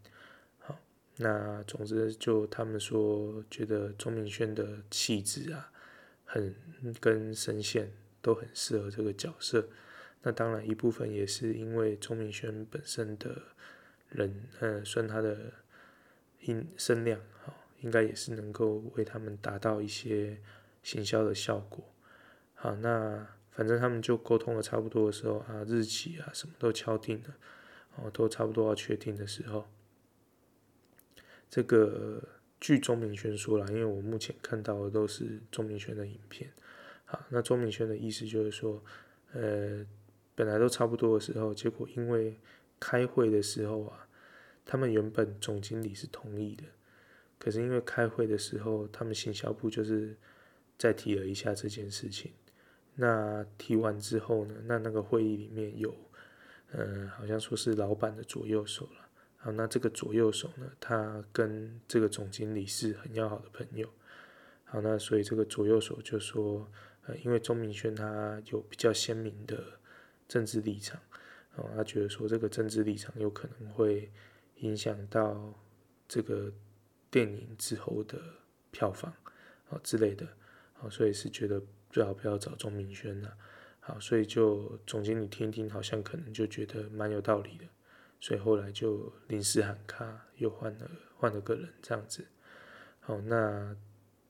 [1.18, 5.70] 那总之就他们说觉得钟明轩的气质啊，
[6.24, 6.54] 很
[7.00, 9.68] 跟声线都很适合这个角色。
[10.22, 13.40] 那当然一部分也是因为钟明轩本身的
[14.10, 15.52] 人，呃，算他的
[16.40, 20.40] 音声量，哈，应该也是能够为他们达到一些
[20.82, 21.84] 行销的效果。
[22.54, 27.36] 好，那反正他们就沟通了差不多的时候啊，日期啊什么都敲定了，
[27.96, 29.68] 哦，都差不多要确定的时候，
[31.48, 32.22] 这个
[32.60, 36.50] 据钟明轩说了，因为我目前看到的都是钟明轩的影片，
[37.04, 38.82] 好，那钟明轩的意思就是说，
[39.32, 39.86] 呃。
[40.38, 42.38] 本来都差不多的时候，结果因为
[42.78, 44.06] 开会的时候啊，
[44.64, 46.62] 他们原本总经理是同意的，
[47.40, 50.16] 可是因为开会的时候，他们行销部就是
[50.78, 52.30] 再提了一下这件事情。
[52.94, 55.92] 那提完之后呢，那那个会议里面有，
[56.70, 59.07] 呃，好像说是老板的左右手了。
[59.38, 63.88] 好，那这个左右手呢，他跟这个总经理是很要好的朋友。
[64.64, 66.70] 好，那所以这个左右手就说，
[67.06, 69.78] 呃，因为钟明轩他有比较鲜明的。
[70.28, 71.00] 政治立场，
[71.54, 74.12] 哦，他觉得说这个政治立场有可能会
[74.56, 75.58] 影响到
[76.06, 76.52] 这个
[77.10, 78.20] 电影之后的
[78.70, 79.10] 票房，
[79.70, 80.28] 哦之类的，
[80.80, 83.34] 哦，所以是觉得最好不要找钟明轩了，
[83.80, 87.64] 好，所以就总经理听听，好像可能就觉得蛮有道理的，
[88.20, 92.26] 所以后来就临时喊卡，又换了换了个人这样子，
[93.00, 93.76] 好，那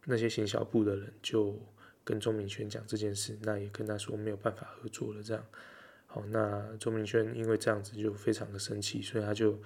[0.04, 1.58] 那些行销部的人就
[2.04, 5.44] 跟钟明轩讲这件事，那也跟他说没有办法合作了这样。
[6.06, 9.60] 好，那钟明轩因为这样子就非常的生气，所以他就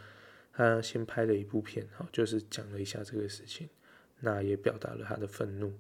[0.53, 3.69] 他先拍了一部片，好，就是讲了一下这个事情，
[4.19, 5.73] 那也表达了他的愤怒，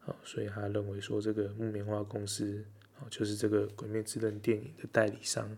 [0.00, 5.56] 好，所以他认为说这个木棉花公司，好，就是这个《鬼灭之刃》电影的代理商，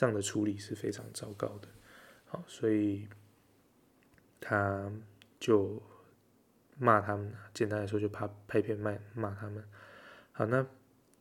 [0.00, 1.68] 这样的处理是非常糟糕的，
[2.24, 3.06] 好，所以
[4.40, 4.90] 他
[5.38, 5.82] 就
[6.78, 9.62] 骂他们，简单来说就怕拍片卖骂他们，
[10.32, 10.66] 好，那。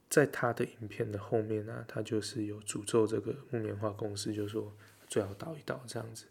[0.10, 4.76] 在他的影片的后面呢、他就是有诅咒这个木棉花公司，就说
[5.08, 6.26] 最好倒一倒这样子。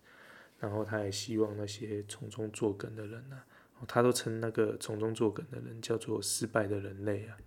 [0.58, 3.40] 然后他也希望那些从中作梗的人呢、
[3.78, 7.38] 啊，他都称那个从中作梗的人叫做失败的人类啊。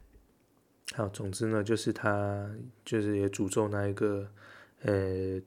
[0.94, 2.50] 好，总之呢，就是他
[2.86, 4.32] 就是也诅咒那一个
[4.84, 5.42] 呃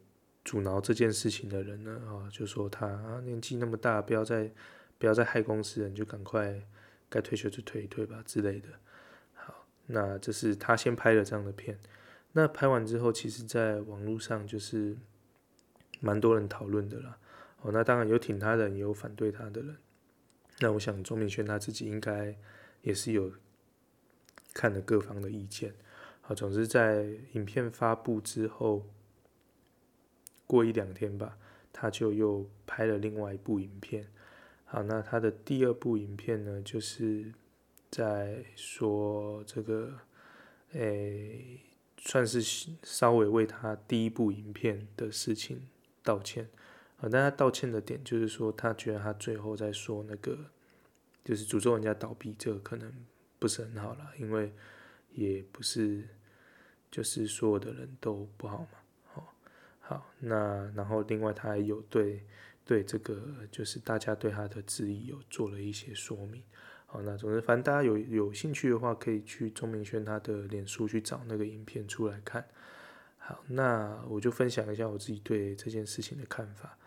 [0.45, 4.51] 阻挠这件事情的人呢，啊，就说他年纪那么大，不要再
[4.99, 6.63] 不要再害公司你，就赶快
[7.09, 8.69] 该退休就退一退吧之类的。
[9.35, 11.79] 好那这是他先拍了这样的片，
[12.33, 14.97] 那拍完之后，其实在网络上就是
[16.01, 17.19] 蛮多人讨论的啦。
[17.63, 19.77] 哦，那当然有挺他的人，也有反对他的人。
[20.61, 22.37] 那我想钟明轩他自己应该
[22.83, 23.33] 也是有
[24.53, 25.75] 看了各方的意见。
[26.21, 28.87] 好，总之在影片发布之后，
[30.47, 31.39] 过一两天吧，
[31.73, 34.09] 他就又拍了另外一部影片。
[34.65, 37.33] 好，那他的第二部影片呢，就是。
[37.91, 40.01] 在说这个，
[40.73, 41.61] 诶、
[41.97, 42.43] 算是
[42.83, 45.69] 稍微为他第一部影片的事情
[46.03, 46.49] 道歉
[46.97, 47.03] 啊。
[47.03, 50.37] 但他道歉的点就是说，他觉得他最后在说那个，
[51.25, 52.93] 就是诅咒人家倒闭，这个可能
[53.39, 54.53] 不是很好啦，因为
[55.13, 56.09] 也不是，
[56.91, 58.79] 就是所有的人都不好嘛。
[59.87, 62.25] 好，那然后另外他还有对
[62.65, 66.43] 对这个，就是大家对他的质疑有做了一些说明。
[66.87, 72.43] 好，那总之，反正大家有有兴趣的话，可以去钟明轩他的脸书去找那个影片出来看。
[73.19, 76.79] 好，那我就分享一下我自己对这件事情的看法。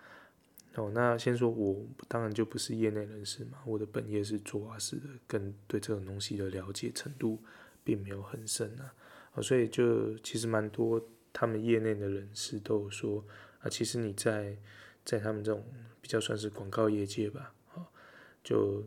[0.75, 7.39] 哦，那先说我当然就不是业内人士嘛，我的本业是做瓦斯的，跟对这种东西的了解程度
[7.83, 8.93] 并没有很深啊。
[9.33, 10.99] 哦，所以就其实蛮多
[11.38, 13.23] 他们业内的人士都有说
[13.60, 14.58] 啊，其实你在
[15.06, 15.63] 在他们这种
[16.02, 17.86] 比较算是广告业界吧，啊，
[18.43, 18.84] 就。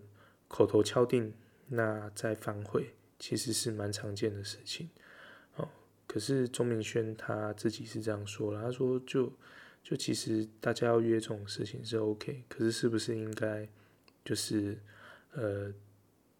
[0.52, 1.32] 口头敲定，
[1.68, 4.90] 那再反悔，其实是蛮常见的事情。
[5.54, 5.68] 哦，
[6.08, 9.32] 可是钟明轩他自己是这样说了，他说就
[9.84, 13.68] 就其实大家要约这种事情是 OK，可是是不是应该
[14.24, 14.76] 就是
[15.34, 15.72] 呃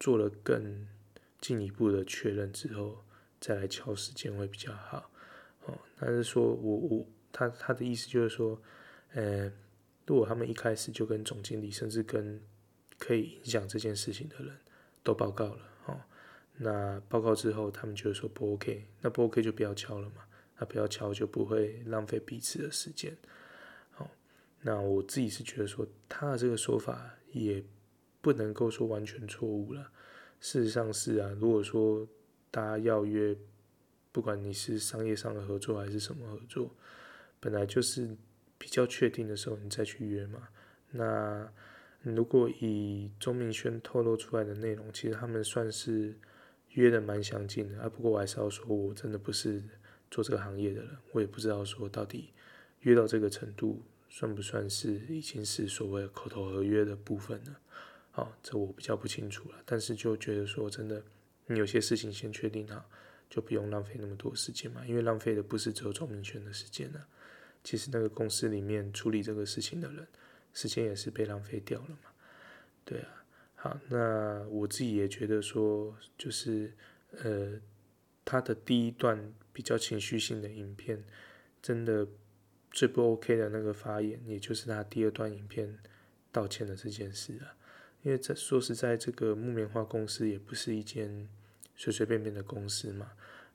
[0.01, 0.89] 做了更
[1.41, 3.05] 进一步的确认之后
[3.39, 5.09] 再来敲时间会比较好？
[5.65, 8.61] 哦，但是说我我他他的意思就是说，
[9.13, 9.51] 呃，
[10.07, 12.41] 如果他们一开始就跟总经理，甚至跟
[12.99, 14.55] 可以影响这件事情的人
[15.03, 16.01] 都报告了哦，
[16.57, 20.25] 那报告之后，他们就说不 OK，那不 OK 就不要敲了嘛，
[20.59, 23.17] 那不要敲就不会浪费彼此的时间。
[23.91, 24.11] 好，
[24.61, 27.63] 那我自己是觉得说他的这个说法也
[28.21, 29.91] 不能够说完全错误了。
[30.41, 32.07] 事实上是啊，如果说
[32.51, 33.37] 大家要约，
[34.13, 36.75] 不管你是商业上的合作还是什么合作，
[37.39, 38.17] 本来就是
[38.59, 40.49] 比较确定的时候你再去约嘛，
[40.91, 41.51] 那。
[42.03, 46.17] 如果以钟明轩透露出来的内容，其实他们算是
[46.71, 47.91] 约的蛮详尽的啊。
[47.91, 49.63] 不过我还是要说，我真的不是
[50.11, 52.31] 做这个行业的人，我也不知道说到底
[52.81, 57.61] 约到这个程度，算不算是已经是所谓口头合约的部分了。
[58.13, 59.57] 好，这我比较不清楚了。
[59.67, 61.03] 但是就觉得说，真的，
[61.49, 62.83] 你有些事情先确定好，
[63.31, 64.85] 就不用浪费那么多时间嘛。
[64.85, 67.07] 因为浪费的不是只有钟明轩的时间了，
[67.65, 70.07] 其实那个公司里面处理这个事情的人，
[70.53, 72.11] 时间也是被浪费掉了嘛。
[72.85, 76.73] 对啊，好，那我自己也觉得说，就是
[77.23, 77.61] 呃，
[78.25, 81.05] 他的第一段比较情绪性的影片，
[81.63, 82.07] 真的
[82.71, 85.79] 最不 OK 的那个发言，也就是他第二段影片
[86.33, 87.55] 道歉的这件事啊。
[88.03, 91.29] 因为这说实在，这个木棉花公司也不是一间
[91.77, 93.13] 随随便便的公司嘛。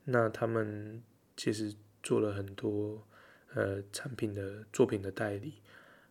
[0.08, 1.02] 那他们
[1.36, 3.06] 其实做了很多
[3.54, 5.54] 呃产品的作品的代理，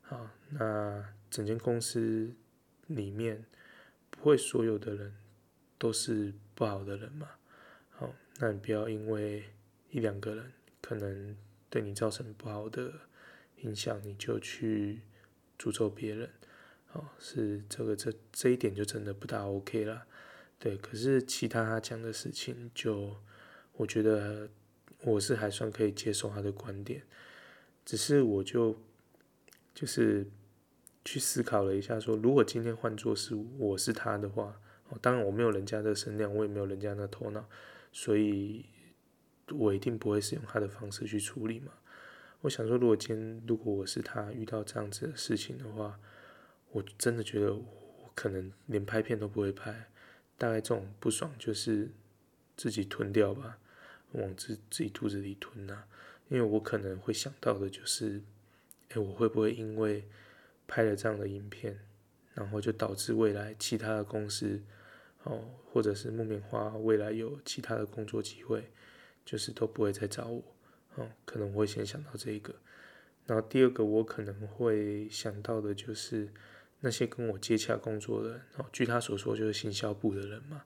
[0.10, 2.36] 啊，那整间公司
[2.88, 3.46] 里面
[4.10, 5.16] 不会所有的人
[5.78, 7.30] 都是不好的人嘛。
[7.90, 9.46] 好，那你不要因为
[9.90, 11.38] 一两个人可能
[11.70, 12.92] 对你造成不好的
[13.62, 15.02] 影响，你就去
[15.58, 16.30] 诅咒别人。
[16.92, 20.06] 哦，是这个这这一点就真的不大 OK 了，
[20.60, 20.78] 对。
[20.78, 23.16] 可是其他他讲的事情，就
[23.78, 24.50] 我觉得
[25.02, 27.04] 我是还算可以接受他的观点，
[27.86, 28.76] 只是我就
[29.74, 30.26] 就是
[31.04, 34.60] 去思考了一下说，如果今天换作是我是他的话，
[34.90, 37.48] 哦，当然我没有人家的声量，我也没有人家的头脑，
[37.92, 38.66] 所以
[39.52, 41.72] 我一定不会是用他的方式去处理嘛。
[42.42, 46.00] 我想说，如果今天如果我是他遇到这样子的事情的话，
[46.72, 49.90] 我真的觉得我可能连拍片都不会拍，
[50.38, 51.92] 大概这种不爽就是
[52.56, 53.58] 自己吞掉吧，
[54.16, 55.84] 往自自己肚子里吞呐。
[56.30, 58.22] 因为我可能会想到的就是，
[58.90, 60.08] 哎，我会不会因为
[60.68, 61.80] 拍了这样的影片，
[62.34, 64.62] 然后就导致未来其他的公司，
[65.24, 68.72] 哦，或者是木棉花未来有其他的工作机会，
[69.24, 70.44] 就是都不会再找我，
[70.96, 72.56] 哦，可能会先想到这一个。
[73.28, 76.30] 然后第二个我可能会想到的就是。
[76.82, 80.66] 那些跟我接洽工作的人，哦，据他所说就是行销部的人嘛，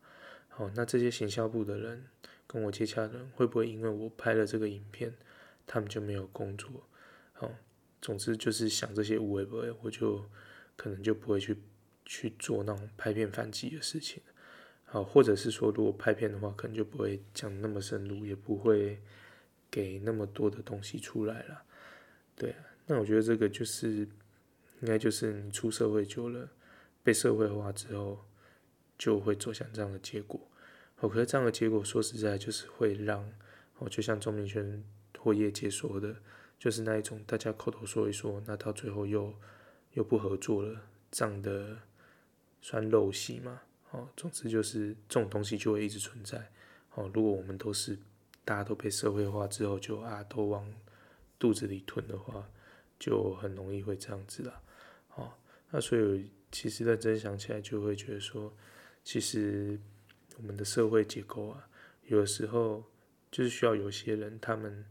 [0.49, 2.03] 好，那这些行销部的人
[2.49, 5.13] 跟我接洽的人，会不会因为我拍了这个影片，
[5.65, 6.69] 他们就没有工作？
[7.33, 7.49] 好，
[8.01, 10.25] 总之就是想这些无为不为，我就
[10.75, 11.55] 可能就不会去
[12.05, 14.23] 去做那种拍片反击的事情，
[14.85, 18.99] 好，或者是说如果拍片的话，可能就不会讲那么深入，也不会
[19.69, 21.61] 给那么多的东西出来了，
[22.35, 24.07] 对啊，那我觉得这个就是。
[24.81, 26.49] 应该就是你出社会久了，
[27.03, 28.25] 被社会化之后，
[28.97, 30.39] 就会走向这样的结果。
[30.99, 33.23] 哦，可是这样的结果说实在，就是会让
[33.77, 34.83] 哦，就像钟明轩
[35.17, 36.15] 或业界说的，
[36.57, 39.33] 就是那一种大家口头说一说，那到最后又
[39.93, 41.77] 又不合作了，这样的
[42.61, 43.61] 算陋习嘛。
[43.91, 46.51] 哦，总之就是这种东西就会一直存在。
[46.95, 47.97] 哦，如果我们都是
[48.43, 50.71] 大家都被社会化之后就啊都往
[51.39, 52.47] 肚子里吞的话，
[52.99, 54.61] 就很容易会这样子了。
[55.15, 55.31] 哦，
[55.71, 58.53] 那所以其实认真想起来，就会觉得说，
[59.03, 59.79] 其实
[60.41, 61.67] 我们的社会结构啊，
[62.07, 62.83] 有的时候
[63.29, 64.85] 就是需要有些人，他们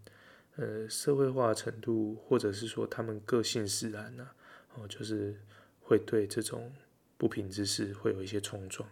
[0.56, 4.28] 呃社会化程度，或者是说他们个性使然呐，
[4.74, 5.34] 哦，就是
[5.80, 6.70] 会对这种
[7.16, 8.86] 不平之事会有一些冲撞。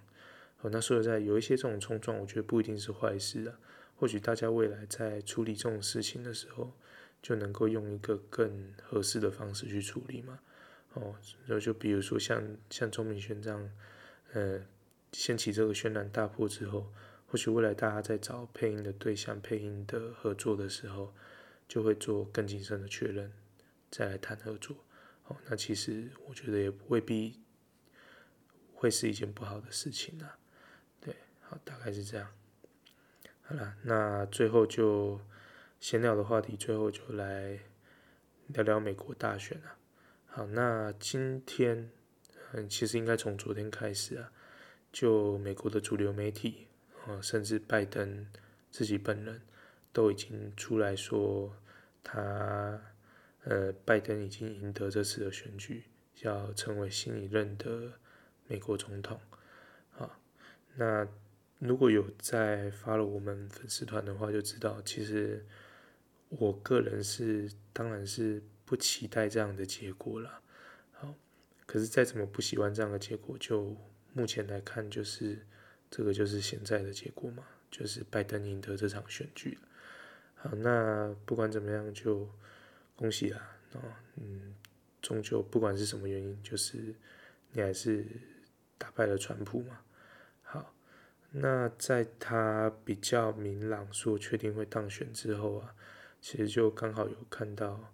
[0.63, 3.59] 哦，那说实在，有一些这种冲撞，我觉得不一定是坏事啊。
[3.97, 6.73] 或许大家未来在处理这种事情的时候，
[7.21, 10.39] 就能够用一个更合适的方式去处理嘛。
[10.95, 11.15] 哦，
[11.47, 13.71] 然后就比如说像像钟明轩这样，
[14.33, 14.61] 呃，
[15.19, 16.93] 掀起这个轩然大波之后，
[17.27, 21.15] 或许未来大家在找配音的对象、配音的合作的时候，
[21.67, 23.33] 就会做更谨慎的确认，
[23.91, 24.77] 再来谈合作。
[25.25, 27.41] 哦，那其实我觉得也未必
[28.75, 30.37] 会是一件不好的事情啊。
[31.01, 32.29] 对，好，大概是这样。
[33.41, 35.19] 好了，那最后就
[35.81, 37.59] 闲聊的话题，最后就来
[38.49, 39.79] 聊聊美国大选啊。
[40.27, 41.91] 好，那今天，
[42.53, 44.31] 嗯，其实应该从昨天开始啊，
[44.97, 46.69] 就美国的主流媒体，
[47.07, 48.27] 啊，甚至拜登
[48.71, 49.43] 自己本人
[49.93, 51.55] 都已经出来说，
[52.03, 52.81] 他，
[53.45, 55.85] 呃，拜登已经赢得这次的选举，
[56.23, 57.93] 要成为新一任的
[58.47, 59.21] 美国总统。
[59.99, 60.19] 啊，
[60.77, 61.07] 那
[61.59, 65.45] 如果有在发了我们粉丝团的话，就知道，其实
[66.31, 68.43] 我个人是，当然是。
[68.69, 70.41] 不期待这样的结果了，
[70.91, 71.15] 好，
[71.67, 73.77] 可是再怎么不喜欢这样的结果，就
[74.17, 75.45] 目前来看，就是
[75.91, 79.59] 这个就是现在的结果嘛，就是拜登赢得这场选举。
[80.37, 82.27] 好，那不管怎么样，就
[82.95, 83.81] 恭喜啦，哦，
[84.17, 84.55] 嗯，
[85.03, 86.95] 终究不管是什么原因，就是
[87.53, 88.07] 你还是
[88.79, 89.81] 打败了川普嘛。
[90.43, 90.75] 好，
[91.31, 95.75] 那在他比较明朗说确定会当选之后啊，
[96.23, 97.93] 其实就刚好有看到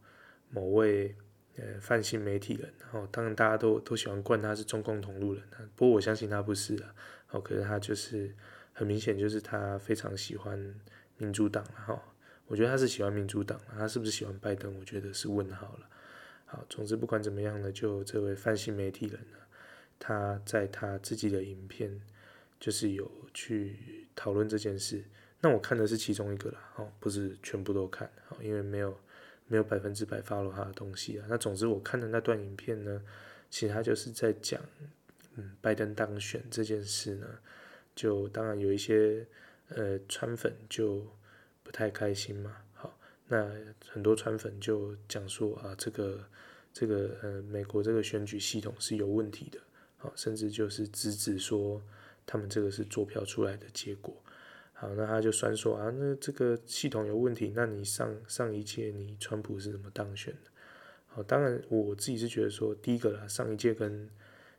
[0.51, 1.17] 某位
[1.57, 5.43] 呃泛性媒体人，然后当然大家都都喜欢冠他是中共同路人，
[5.77, 6.95] 不过我相信他不是啊，
[7.31, 8.35] 哦，可是他就是
[8.73, 10.75] 很明显就是他非常喜欢
[11.19, 12.03] 民主党了，哈，
[12.47, 15.89] 我觉得他是喜欢民主党，他是不是喜欢拜登，我觉得是问号了。
[16.47, 19.39] 好，总之不管怎么样呢，就这位泛性媒体人呢，
[19.99, 22.01] 他在他自己的影片。
[22.61, 25.03] 就是有去讨论这件事，
[25.41, 28.97] 那我看的是其中一个啦，哦，不是全部都看，哦，因为没有
[29.53, 31.27] 没有百分之百 follow 他的东西啊。
[31.29, 33.03] 那总之我看的那段影片呢，
[33.51, 34.59] 其实他就是在讲，
[35.35, 37.27] 嗯，拜登当选这件事呢，
[37.95, 39.27] 就当然有一些
[39.69, 41.07] 呃川粉就
[41.63, 42.99] 不太开心嘛，好，
[43.29, 43.53] 那
[43.91, 46.25] 很多川粉就讲说啊，这个
[46.73, 49.61] 这个呃美国这个选举系统是有问题的，
[49.99, 51.83] 好，甚至就是直指说。
[52.25, 54.15] 他们这个是作票出来的结果，
[54.83, 60.51] 好，那他就算说啊，那这个系统有问题，那你上上一届你川普是怎么当选的？
[61.07, 64.11] 好，当然我自己是觉得说，第一个啦，上一届跟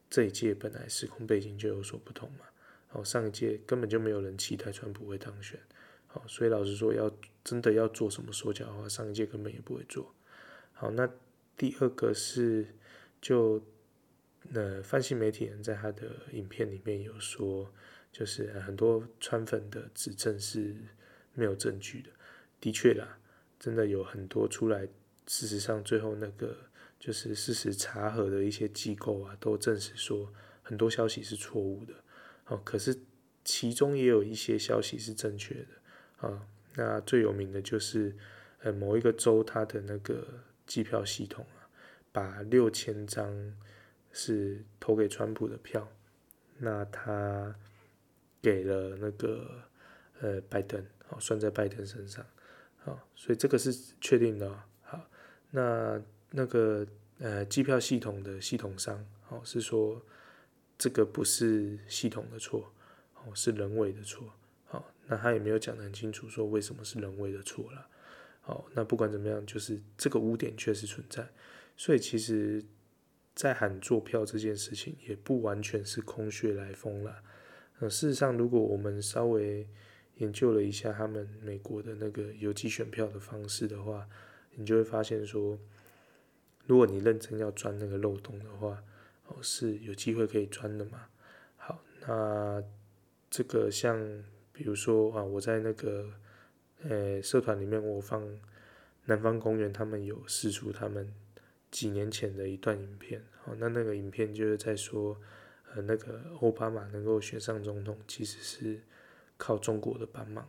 [0.09, 2.45] 这一届本来时空背景就有所不同嘛，
[2.87, 5.59] 好，上一届根本就没有人期待川普会当选，
[6.07, 7.11] 好，所以老实说，要
[7.43, 10.15] 真的要做什么手脚的话，上一届根本也不会做，
[10.71, 11.09] 好，那
[11.57, 12.65] 第二个是
[13.21, 13.61] 就。
[14.49, 16.01] 那泛性媒体人在他的
[16.33, 17.71] 影片里面有说，
[18.13, 20.73] 就是很多川粉的指证是
[21.33, 22.09] 没有证据的。
[22.61, 23.17] 的确啦，
[23.59, 24.87] 真的有很多出来，
[25.27, 26.55] 事实上最后那个
[26.97, 31.93] 就是事实查核的一些机构啊，都证实说很多消息是错误的。
[32.45, 32.97] 哦，可是
[33.43, 36.27] 其中也有一些消息是正确的。
[36.29, 38.15] 啊，那最有名的就是
[38.61, 40.25] 呃某一个州它的那个
[40.65, 41.67] 计票系统啊，
[42.13, 43.53] 把六千张。
[44.15, 45.91] 是投给川普的票，
[46.59, 47.55] 那他
[48.43, 49.63] 给了那个
[50.19, 52.23] 呃拜登，好算在拜登身上，
[52.77, 54.63] 好，所以这个是确定的。
[54.83, 55.09] 好，
[55.49, 56.85] 那那个
[57.17, 59.99] 呃机票系统的系统商，好是说
[60.77, 62.71] 这个不是系统的错，
[63.15, 64.31] 哦是人为的错，
[64.65, 67.87] 好，那他也没有讲得很清楚，说为什么是人为的错了。
[68.41, 71.27] 好，那不管怎么样，就是这个污点确实存在，
[71.75, 72.63] 所以其实。
[73.35, 77.23] 在喊坐票这件事情也不完全是空穴来风了。
[77.79, 79.67] 呃，事实上，如果我们稍微
[80.15, 84.07] 研究了一下他们美国的那个邮寄选票的方式的话，
[84.55, 85.57] 你就会发现说，
[86.65, 88.83] 如果你认真要钻那个漏洞的话，
[89.27, 91.07] 哦，是有机会可以钻的嘛。
[91.57, 92.63] 好，那
[93.29, 96.09] 这个像比如说啊，我在那个
[96.83, 98.23] 呃社团里面，我放
[99.05, 101.13] 南方公园，他们有释出他们。
[101.71, 105.19] 几年前的一段影片，好，那那个影片就是在说，
[105.73, 108.79] 呃，那个奥巴马能够选上总统，其实是
[109.37, 110.47] 靠中国的帮忙，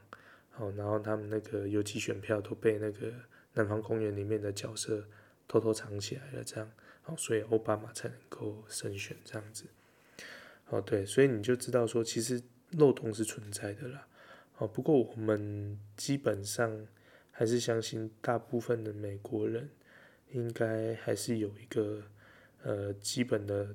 [0.50, 3.12] 好，然后他们那个邮寄选票都被那个
[3.54, 5.04] 南方公园里面的角色
[5.48, 6.70] 偷偷藏起来了，这样，
[7.02, 9.64] 好，所以奥巴马才能够胜选这样子，
[10.68, 14.06] 哦，对，所以你就知道说，其实漏洞是存在的啦，
[14.58, 16.86] 哦，不过我们基本上
[17.30, 19.70] 还是相信大部分的美国人。
[20.30, 22.02] 应该还是有一个
[22.64, 23.72] 呃基本的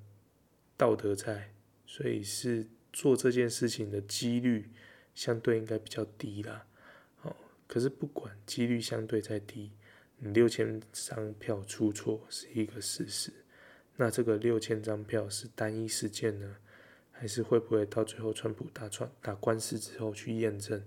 [0.79, 1.51] 道德在，
[1.85, 4.69] 所以是做这件事情的几率
[5.13, 6.65] 相对应该比较低啦。
[7.23, 7.35] 哦，
[7.67, 9.73] 可是不管几率相对再低，
[10.19, 13.33] 你六千张票出错是一个事实，
[13.97, 16.55] 那这个六千张票是单一事件呢，
[17.11, 20.81] 还是会不会到最后川普打川打官司之后去验证，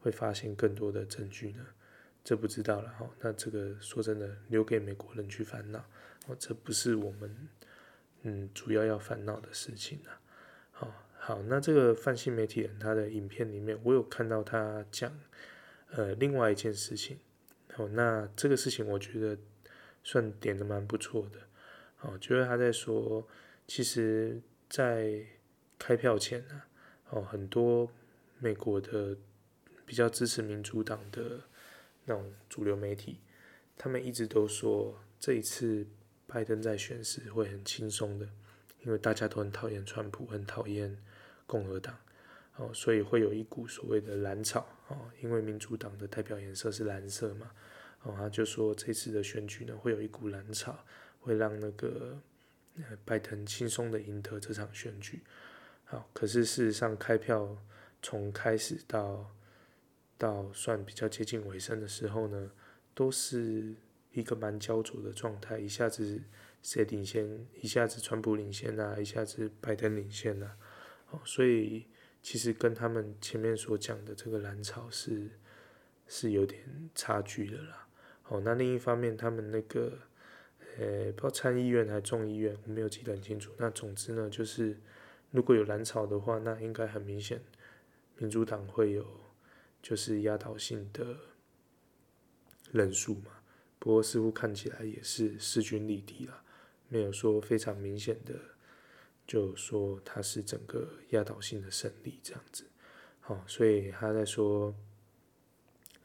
[0.00, 1.66] 会发现更多的证据呢？
[2.24, 5.84] 这不知道了哈，那这个说真的，留给美国人去烦恼，
[6.28, 7.30] 哦，这不是我们
[8.24, 10.18] 嗯主要要烦恼的事情了。
[10.72, 15.18] 好，好，那这个泛性媒体人他的影片里面，我有看到他讲
[15.92, 17.18] 呃另外一件事情，
[17.76, 19.38] 哦，那这个事情我觉得
[20.02, 21.38] 算点的蛮不错的，
[22.00, 23.26] 哦，就是他在说，
[23.66, 25.24] 其实，在
[25.78, 26.62] 开票前呢，
[27.10, 27.88] 哦，很多
[28.38, 29.16] 美国的
[29.86, 31.40] 比较支持民主党的。
[32.06, 33.18] 那种主流媒体，
[33.78, 35.86] 他们一直都说这一次
[36.26, 38.28] 拜登在选时会很轻松的，
[38.82, 40.96] 因为大家都很讨厌川普，很讨厌
[41.46, 41.96] 共和党，
[42.56, 47.50] 哦，所以会有一股所谓的蓝潮，哦，因为民主党的代表颜色是蓝色嘛，
[48.02, 50.84] 哦，他就说这次的选举呢会有一股蓝潮，
[51.20, 52.18] 会让那个
[53.04, 55.22] 拜登轻松的赢得这场选举，
[55.84, 57.56] 好，可是事实上开票
[58.02, 59.30] 从开始到
[60.18, 62.50] 到算比较接近尾声的时候呢，
[62.94, 63.74] 都是
[64.14, 66.22] 一个蛮焦灼的状态，一下子
[66.62, 70.56] 谁领先，一下子川普领先啊，一下子拜登领先啊，
[71.10, 71.86] 哦，所以
[72.22, 75.30] 其实跟他们前面所讲的这个蓝潮是
[76.06, 77.88] 是有点差距的啦。
[78.28, 79.98] 哦，那另一方面，他们那个
[80.78, 83.52] 呃，不知道参议院还是众议院，我没有记得很清楚。
[83.58, 84.80] 那总之呢，就是
[85.30, 87.42] 如果有蓝潮的话，那应该很明显，
[88.16, 89.06] 民主党会有
[89.82, 91.16] 就是压倒性的
[92.72, 93.32] 人数嘛。
[93.84, 96.42] 不过似乎看起来也是势均力敌啦，
[96.88, 98.34] 没有说非常明显的，
[99.26, 102.64] 就说他是整个压倒性的胜利这样子。
[103.20, 104.74] 好，所以他在说，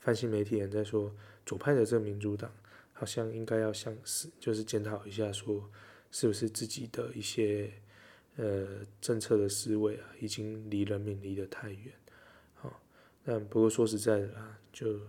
[0.02, 1.16] 泛新媒体人在说，
[1.46, 2.54] 左派的这个民主党
[2.92, 5.72] 好像应该要向是，就是检讨一下，说
[6.12, 7.72] 是不是自己的一些
[8.36, 11.94] 呃政策的思维啊，已经离人民离得太远。
[12.56, 12.82] 好，
[13.24, 15.00] 但不过说实在的啦，就。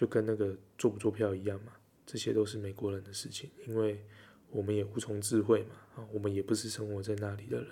[0.00, 1.74] 就跟那个做不做票一样嘛，
[2.06, 4.02] 这些都是美国人的事情，因为
[4.48, 7.68] 我们也无从智慧嘛，啊，我们也不是生活在那里的人，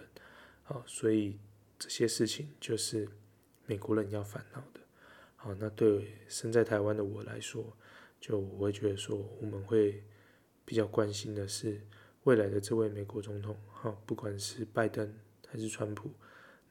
[0.64, 1.38] 啊，所以
[1.78, 3.08] 这些事情就是
[3.64, 4.80] 美国人要烦恼的，
[5.36, 7.74] 好，那对身在台湾的我来说，
[8.20, 10.04] 就我会觉得说，我们会
[10.66, 11.80] 比较关心的是
[12.24, 15.10] 未来的这位美国总统，哈，不管是拜登
[15.46, 16.10] 还是川普，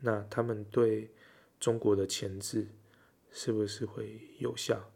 [0.01, 1.09] 那他们对
[1.59, 2.67] 中国的钳制
[3.31, 4.91] 是不是会有效？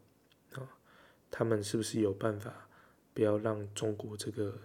[1.32, 2.68] 他们是不是有办法，
[3.14, 4.60] 不要让中国这个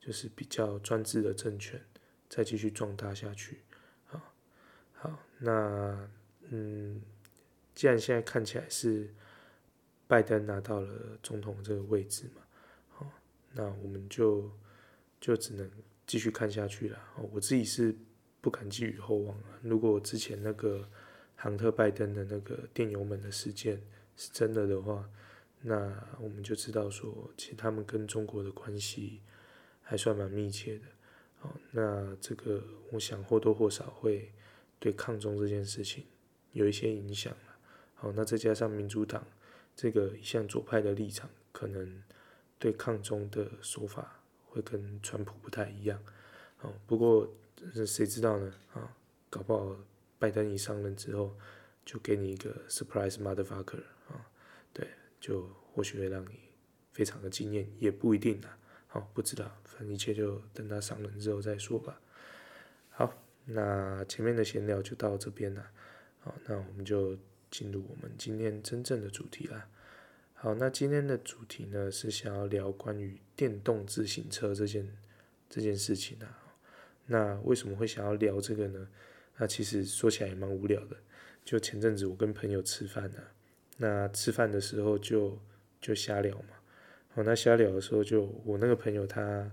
[0.00, 1.80] 就是比较专制的政权
[2.28, 3.62] 再继续壮大下去？
[4.06, 4.20] 好，
[4.94, 6.10] 好，那
[6.50, 7.00] 嗯，
[7.74, 9.08] 既然现在看起来是
[10.06, 12.42] 拜登拿到了总统这个位置嘛，
[12.88, 13.10] 好，
[13.52, 14.50] 那我们就
[15.20, 15.70] 就只能
[16.06, 16.98] 继续看下去了。
[17.30, 17.94] 我自己是
[18.40, 19.44] 不敢寄予厚望了。
[19.62, 20.88] 如果之前那个
[21.36, 23.80] 杭特拜登的那个电邮门的事件
[24.16, 25.08] 是真的的话，
[25.62, 29.20] 那我们就知道说，其实他们跟中国的关系
[29.82, 30.84] 还算蛮密切的。
[31.40, 34.32] 好，那这个我想或多或少会
[34.78, 36.04] 对抗中这件事情
[36.52, 37.34] 有一些影响。
[37.94, 39.26] 好，那再加上民主党
[39.74, 42.02] 这个一向左派的立场，可能
[42.58, 46.00] 对抗中的说法会跟川普不太一样。
[46.56, 47.32] 好，不过
[47.86, 48.54] 谁知道呢？
[48.74, 48.96] 啊，
[49.28, 49.76] 搞不好
[50.18, 51.36] 拜登一上任之后，
[51.84, 53.82] 就给你一个 surprise motherfucker，
[55.20, 56.38] 就或许会让你
[56.92, 58.58] 非常的惊艳，也不一定啊。
[58.86, 62.00] 好，不知道，反正一切就等他上任之后再说吧。
[62.88, 65.70] 好，那前面的闲聊就到这边了。
[66.20, 67.16] 好，那我们就
[67.50, 69.68] 进入我们今天真正的主题啦。
[70.34, 74.96] 好，那今天的主题呢，是想要聊关于电动自行车这件
[75.50, 76.38] 这件事情啊。
[77.06, 78.88] 那为什么会想要聊这个呢？
[79.36, 80.96] 那其实说起来也蛮无聊的。
[81.44, 83.18] 就前阵子我跟朋友吃饭呢。
[83.80, 85.38] 那吃饭的时候就
[85.80, 86.56] 就瞎聊嘛，
[87.14, 89.48] 好，那瞎聊的时候就我那个朋友他，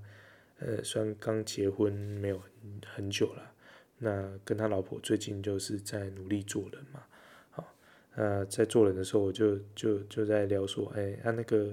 [0.57, 2.41] 呃，虽然刚结婚没有
[2.85, 3.53] 很久了，
[3.99, 7.03] 那跟他老婆最近就是在努力做人嘛，
[7.51, 7.71] 好，
[8.15, 11.71] 那在做人的时候我就就就在聊说，哎，他、那个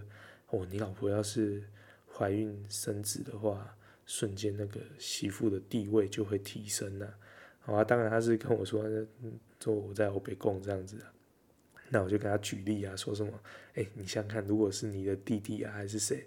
[0.50, 1.62] 哦，你老婆要是
[2.06, 3.74] 怀孕生子的话，
[4.04, 7.14] 瞬间那个媳妇的地位就会提升了，
[7.60, 8.84] 好啊，当然他是跟我说，
[9.58, 11.11] 做我在欧北共这样子啊。
[11.94, 13.38] 那我就给他举例啊，说什么？
[13.74, 16.26] 哎，你想想看，如果是你的弟弟啊，还是谁，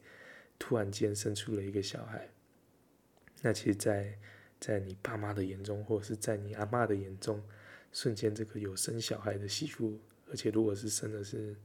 [0.60, 2.30] 突然间生出了一个小孩，
[3.42, 4.16] 那其实在，
[4.60, 7.42] 在你爸妈的眼中，或者是在你阿嬷的眼中，
[7.92, 10.00] 瞬间这个有生小孩的媳妇，
[10.30, 11.56] 而且如果是生的是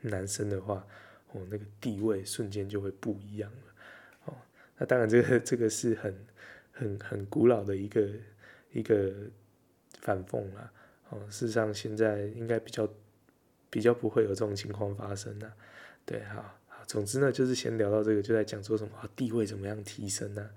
[0.00, 0.86] 男生的话，
[1.32, 3.74] 哦，那个地位瞬间就会不一样了。
[4.24, 4.34] 哦，
[4.78, 6.26] 那当然，这个这个是很
[6.72, 8.08] 很很古老的一个
[8.72, 9.12] 一个
[10.00, 10.72] 反讽啦。
[11.10, 12.90] 哦，事实上现在应该比较。
[13.76, 15.52] 比较不会有这种情况发生的，
[16.06, 20.48] 对，好，好，总之呢，就是先聊到这个，就在讲说什么地位怎么样提升呢？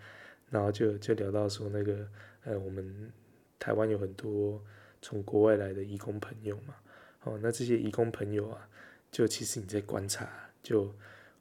[0.50, 2.08] 然后就就聊到说那个，
[2.46, 3.12] 呃，我们
[3.60, 4.64] 台湾有很多
[5.02, 6.76] 从国外来的移工朋友嘛，
[7.24, 8.70] 哦，那这些移工朋友啊，
[9.12, 10.30] 就其实你在观察，
[10.64, 10.90] 就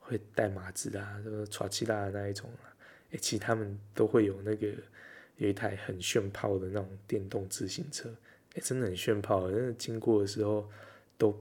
[0.01, 2.74] 会带马子啊，什么耍气大的那一种啊，
[3.12, 4.66] 诶，其实他们都会有那个
[5.37, 8.12] 有一台很炫炮的那种电动自行车，
[8.55, 10.68] 诶，真的很炫炮，真的经过的时候
[11.16, 11.41] 都。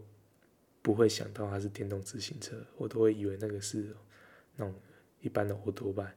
[0.82, 3.95] 不会想到它是电动自行车，我都会以为那个是
[4.55, 4.73] 那种
[5.19, 6.15] 一般的欧多拜，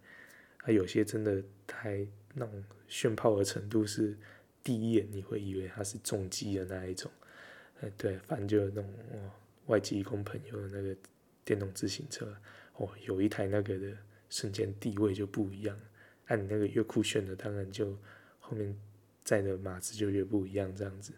[0.59, 4.17] 啊，有些真的太那种炫炮的程度是
[4.63, 7.11] 第一眼你会以为它是重机的那一种，
[7.81, 9.31] 哎，对，反正就那种哦，
[9.67, 10.97] 外籍工朋友的那个
[11.45, 12.37] 电动自行车，
[12.77, 13.97] 哦，有一台那个的
[14.29, 15.77] 瞬间地位就不一样，
[16.27, 17.99] 按、你那个越酷炫的，当然就
[18.39, 18.77] 后面
[19.25, 21.13] 载的马子就越不一样，这样子，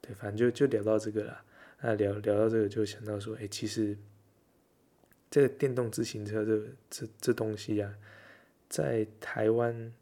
[0.00, 1.42] 对，反正就就聊到这个了。
[1.80, 3.96] 那聊聊到这个，就想到说，哎，其实
[5.30, 7.94] 这个电动自行车这这这东西啊，
[8.68, 9.92] 在台湾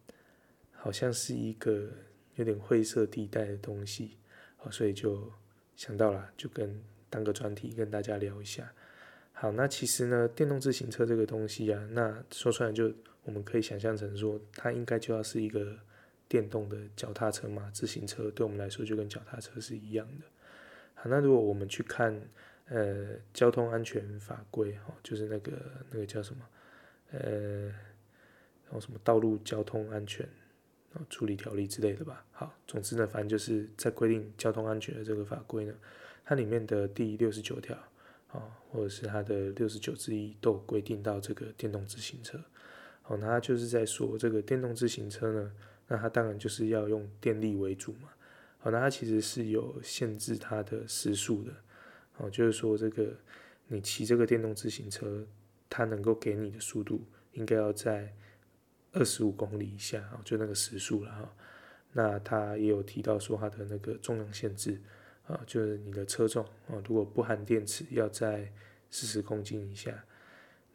[0.73, 1.91] 好像是一个
[2.37, 4.17] 有点灰色地带的东西。
[4.57, 5.31] 好，所以就
[5.77, 8.73] 想到了，就跟当个专题跟大家聊一下。
[9.33, 12.93] 好，那其实呢，电动自行车这个东西啊，那说出来就
[13.25, 15.77] 我们可以想象成说，它应该就要是一个
[16.29, 20.25] 电动的脚踏车嘛，自行车对我们来说就跟脚踏车是一样的。
[21.09, 22.21] 那如果我们去看
[22.69, 25.53] 呃交通安全法规哈，就是那个
[25.91, 26.45] 那个叫什么
[27.13, 27.67] 呃，
[28.65, 30.29] 然后什么道路交通安全。
[31.11, 32.25] 处理条例之类的吧。
[32.31, 35.75] 好，总之呢，反正就是在规定交通安全的这个法规呢，
[36.25, 37.77] 它里面的第六十九条，
[38.29, 42.39] 啊，或者是它的六十九之一都有规定到这个电动自行车。
[43.03, 45.53] 好，那它就是在说这个电动自行车呢，
[45.89, 48.11] 那它当然就是要用电力为主嘛。
[48.65, 51.53] 哦，那它其实是有限制它的时速的。
[52.19, 53.17] 哦，就是说这个
[53.69, 55.25] 你骑这个电动自行车，
[55.71, 58.13] 它能够给你的速度应该要在。
[58.97, 61.35] 二十五公里以下哦，就那个时速了哈。
[61.95, 64.81] 那他也有提到说他的那个重量限制
[65.27, 68.53] 啊，就是你的车重啊，如果不含电池要在
[68.93, 70.05] 四十公斤以下。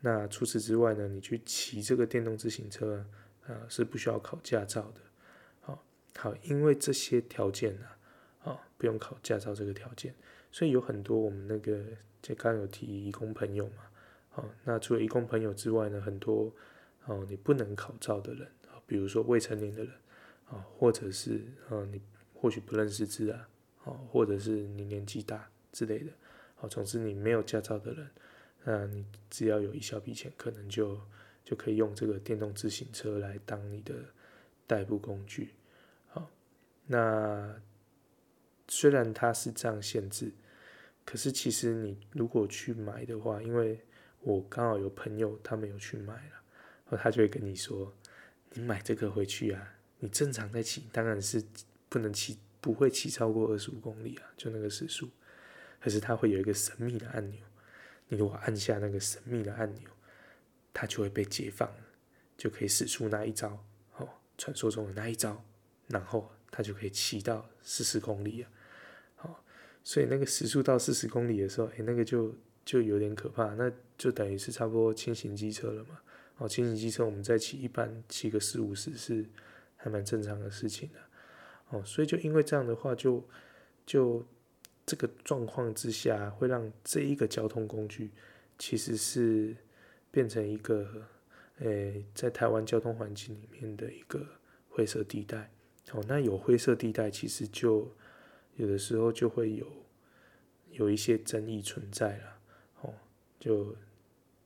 [0.02, 3.06] 那除此之外呢，你去骑这个电动自行车
[3.48, 5.00] 啊，是不需要考驾照的。
[6.20, 7.86] 好，因为这些条件呢，
[8.44, 10.14] 啊，不用考驾照这个条件，
[10.52, 11.84] 所以有很多我们那个
[12.22, 13.84] 就刚刚有提义工朋友嘛，
[14.36, 16.54] 啊，那除了义工朋友之外呢，很多。
[17.06, 19.92] 哦，你不能考照的人啊，比如说未成年的人
[20.48, 22.00] 啊，或者是啊，你
[22.36, 23.50] 或许不认识字啊，
[23.86, 26.12] 哦，或者是你年纪大之类的，
[26.60, 28.08] 哦，总之你没有驾照的人，
[28.64, 31.02] 那你只要有一小笔钱，可能就
[31.44, 33.96] 就可以用这个电动自行车来当你的
[34.68, 35.56] 代步工具。
[36.92, 37.62] 那
[38.68, 40.32] 虽然它是这样限制，
[41.06, 43.80] 可是其实你如果去买的话，因为
[44.22, 46.98] 我刚好有朋友他们有去买了。
[46.98, 47.94] 他就会跟你说
[48.54, 51.44] ：“你买这个回去啊，你正常在骑，当然是
[51.88, 55.08] 不能骑，不会骑超过二十五公里啊，就那个时速。
[55.80, 57.40] 可是它会有一个神秘的按钮，
[58.08, 59.88] 你如果按下那个神秘的按钮，
[60.74, 61.72] 它就会被解放，
[62.36, 63.64] 就可以使出那一招
[63.98, 65.46] 哦，传说中的那一招，
[65.90, 68.52] 然后它就可以骑到四十公里啊。
[69.22, 69.36] 哦，
[69.84, 72.34] 所以那个时速到四十公里的时候，诶，那个就
[72.64, 76.00] 就有点可怕，那就等于是差不多轻型机车了嘛。”
[76.40, 79.26] 哦，轻型机车我们在骑，一般骑个四五十是
[79.76, 81.00] 还蛮正常的事情的。
[81.70, 83.28] 哦，所以就因为这样的话就，
[83.86, 84.26] 就
[84.86, 88.12] 这个状况之下，会让这一个交通工具
[88.58, 89.54] 其实是
[90.12, 91.06] 变成一个，
[91.60, 94.26] 诶、在台湾交通环境里面的一个
[94.70, 95.52] 灰色地带。
[95.94, 97.92] 哦，那有灰色地带，其实就
[98.56, 99.68] 有的时候就会有
[100.72, 102.40] 有一些争议存在了。
[102.82, 102.94] 哦，
[103.40, 103.76] 就。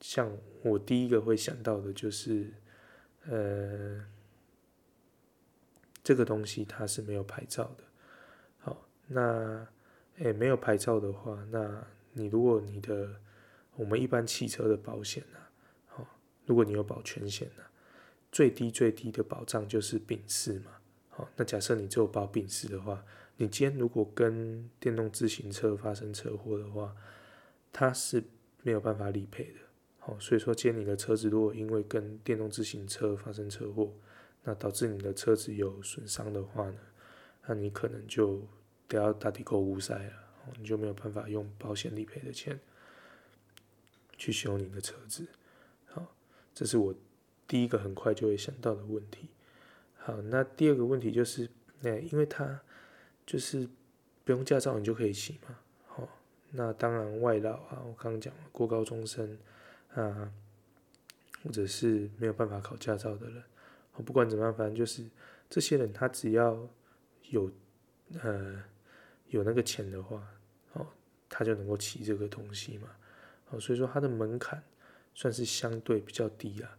[0.00, 0.30] 像
[0.62, 2.52] 我第一个会想到的就是，
[3.26, 4.04] 呃，
[6.02, 7.84] 这个东西它是没有牌照的。
[8.58, 9.66] 好，那
[10.18, 11.82] 诶没有牌照的话，那
[12.12, 13.18] 你如果你的
[13.76, 15.38] 我们一般汽车的保险呢，
[15.86, 16.06] 好，
[16.44, 17.62] 如果你有保全险呢，
[18.30, 20.72] 最低最低的保障就是丙四嘛。
[21.16, 23.04] 好，那假设你只有保丙式的话，
[23.36, 26.92] 你今天如果跟电动自行车发生车祸的话，
[27.72, 28.24] 它是
[28.62, 29.60] 没有办法理赔的。
[30.06, 33.94] 哦，所以说，今天你的车子如果因为跟电动自行车发生车祸，
[34.42, 36.78] 那导致你的车子有损伤的话呢，
[37.46, 38.42] 那你可能就
[38.88, 40.12] 得要打地沟无塞了，
[40.58, 42.58] 你就没有办法用保险理赔的钱
[44.16, 45.26] 去修你的车子。
[45.86, 46.14] 好，
[46.52, 46.92] 这是我
[47.46, 49.28] 第一个很快就会想到的问题。
[50.04, 51.48] 好，那第二个问题就是，
[51.80, 52.60] 那因为他
[53.26, 53.68] 就是
[54.24, 55.58] 不用驾照你就可以骑嘛。
[55.86, 56.08] 好，
[56.52, 59.36] 那当然外劳啊，我刚刚讲过高中生。
[59.94, 60.28] 啊，
[61.44, 63.40] 或者是没有办法考驾照的人，
[64.04, 65.08] 不管怎么样，反正就是
[65.48, 66.68] 这些人，他只要
[67.30, 67.48] 有
[68.20, 68.60] 呃
[69.28, 70.20] 有那个钱的话，
[70.72, 70.84] 哦，
[71.28, 72.88] 他就能够骑这个东西嘛，
[73.50, 74.60] 哦，所以说他的门槛
[75.14, 76.76] 算是相对比较低啦，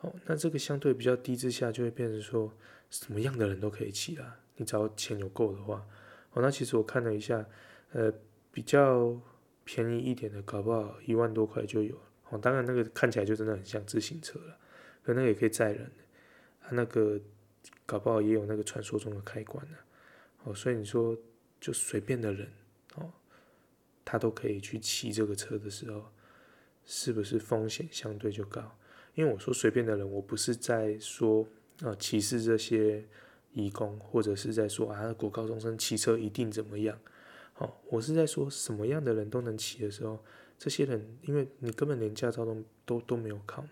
[0.00, 2.52] 哦，那这个相对比较低之下，就会变成说
[2.90, 5.86] 什么样的人都可以骑啦，你只要钱有够的话，
[6.32, 7.44] 哦，那其实我看了一下，
[7.92, 8.12] 呃，
[8.52, 9.18] 比较
[9.64, 11.98] 便宜一点的，搞不好一万多块就有。
[12.28, 14.58] 哦，当然那个看起来就真的很像自行车了，
[15.02, 15.90] 可那个也可以载人，
[16.60, 17.20] 它那个
[17.86, 19.76] 搞不好也有那个传说中的开关呢。
[20.42, 21.16] 哦，所以你说
[21.60, 22.48] 就随便的人
[22.96, 23.12] 哦，
[24.04, 26.10] 他都可以去骑这个车的时候，
[26.84, 28.76] 是不是风险相对就高？
[29.16, 31.44] 因为我说随便的人，我不是在说
[31.82, 33.04] 啊歧视这些
[33.52, 36.96] 义工，或者是在说啊国高中生骑车一定怎么样？
[37.56, 40.22] 哦，我是在说什么样的人都能骑的时候。
[40.58, 43.68] 这些人，因为你根本连驾照都都都没有考嘛，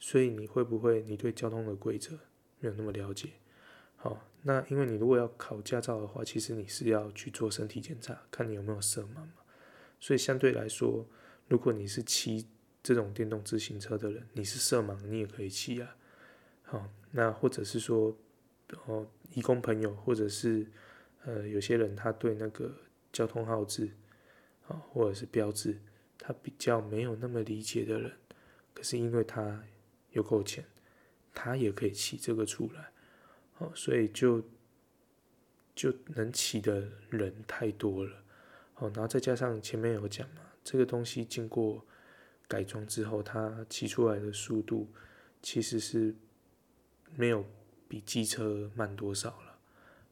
[0.00, 2.18] 所以你会不会你对交通的规则
[2.58, 3.28] 没有那么了解？
[3.94, 9.34] 好，那因为你如果要考驾照的话，其实你是要去做身体检查，看你有没有色盲嘛。
[10.00, 11.06] 所以相对来说，
[11.46, 12.44] 如果你是骑
[12.82, 15.96] 这种电动自行车的人，你是色盲，你也可以骑啊。
[16.62, 18.16] 好，那或者是说，
[18.86, 20.66] 哦，义工朋友，或者是
[21.24, 22.72] 呃，有些人他对那个
[23.12, 23.90] 交通号志
[24.68, 25.78] 啊，或者是标志，
[26.18, 28.12] 他比较没有那么理解的人，
[28.72, 29.62] 可是因为他
[30.12, 30.64] 有够钱，
[31.34, 32.90] 他也可以骑这个出来。
[33.58, 34.42] 哦，所以就
[35.74, 38.22] 就能骑的人太多了。
[38.76, 41.84] 哦，然后再加上前面有讲嘛，这个东西经过
[42.50, 44.90] 改装之后，它骑出来的速度
[45.40, 46.12] 其实是
[47.14, 47.46] 没有
[47.86, 49.58] 比机车慢多少了。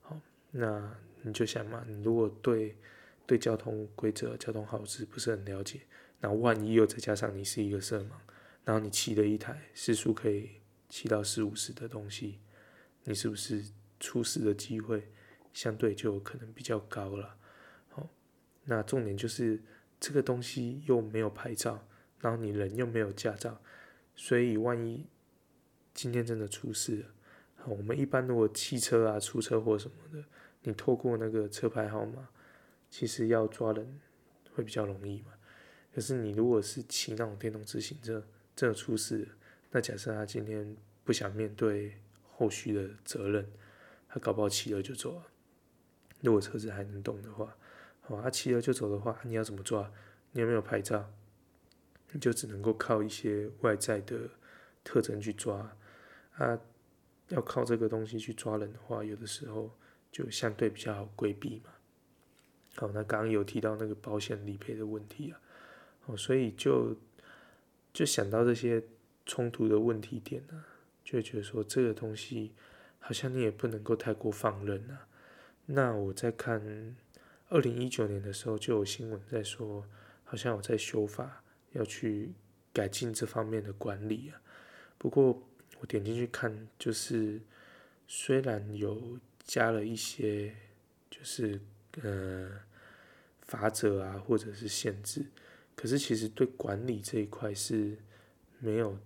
[0.02, 0.20] 好，
[0.52, 2.76] 那你就想嘛，你如果对
[3.26, 5.80] 对交通规则、交通号志不是很了解，
[6.20, 8.12] 那万一又再加上你是一个色盲，
[8.64, 12.38] 然后你骑了一台时速可以骑到四五十的东西，
[13.02, 13.64] 你是不是
[13.98, 15.10] 出事的机会
[15.52, 17.34] 相对就可能比较高了？
[18.70, 19.60] 那重点就是
[19.98, 21.88] 这个东西又没有牌照，
[22.20, 23.60] 然后你人又没有驾照，
[24.14, 25.06] 所以万一
[25.94, 27.06] 今天真的出事了，
[27.66, 30.24] 我们一般如果汽车啊出车祸什么的，
[30.62, 32.28] 你透过那个车牌号码，
[32.90, 34.00] 其实要抓人
[34.54, 35.32] 会比较容易嘛。
[35.94, 39.28] 可是你如果是骑那种电动自行车，真的出事了，
[39.70, 43.46] 那假设他今天不想面对后续的责任，
[44.08, 45.26] 他搞不好骑了就走了。
[46.22, 47.56] 如果车子还能动的话。
[48.10, 49.92] 哦，他骑了就走的话，你要怎么抓？
[50.32, 51.12] 你有没有牌照？
[52.12, 54.18] 你就只能够靠一些外在的
[54.82, 55.76] 特征去抓。
[56.36, 56.58] 啊，
[57.28, 59.70] 要靠这个东西去抓人的话，有的时候
[60.10, 61.70] 就相对比较好规避嘛。
[62.76, 65.40] 好，那刚刚有提到那个保险理赔的问题啊，
[66.06, 66.96] 哦，所以就
[67.92, 68.82] 就想到这些
[69.26, 70.64] 冲突的问题点呢，
[71.04, 72.52] 就觉得说这个东西
[72.98, 75.06] 好像你也不能够太过放任啊。
[75.66, 76.96] 那我在看。
[77.50, 79.82] 二零一九年的时候就有新闻在说，
[80.22, 81.42] 好像有在修法，
[81.72, 82.32] 要去
[82.72, 84.40] 改进这方面的管理啊。
[84.96, 85.42] 不过
[85.80, 87.40] 我点进去看，就是
[88.06, 90.54] 虽然有加了一些，
[91.10, 91.60] 就是
[92.02, 92.50] 呃
[93.42, 95.24] 法则啊，或者是限制，
[95.76, 97.96] 可是其实对管理这一块是
[98.58, 98.98] 没有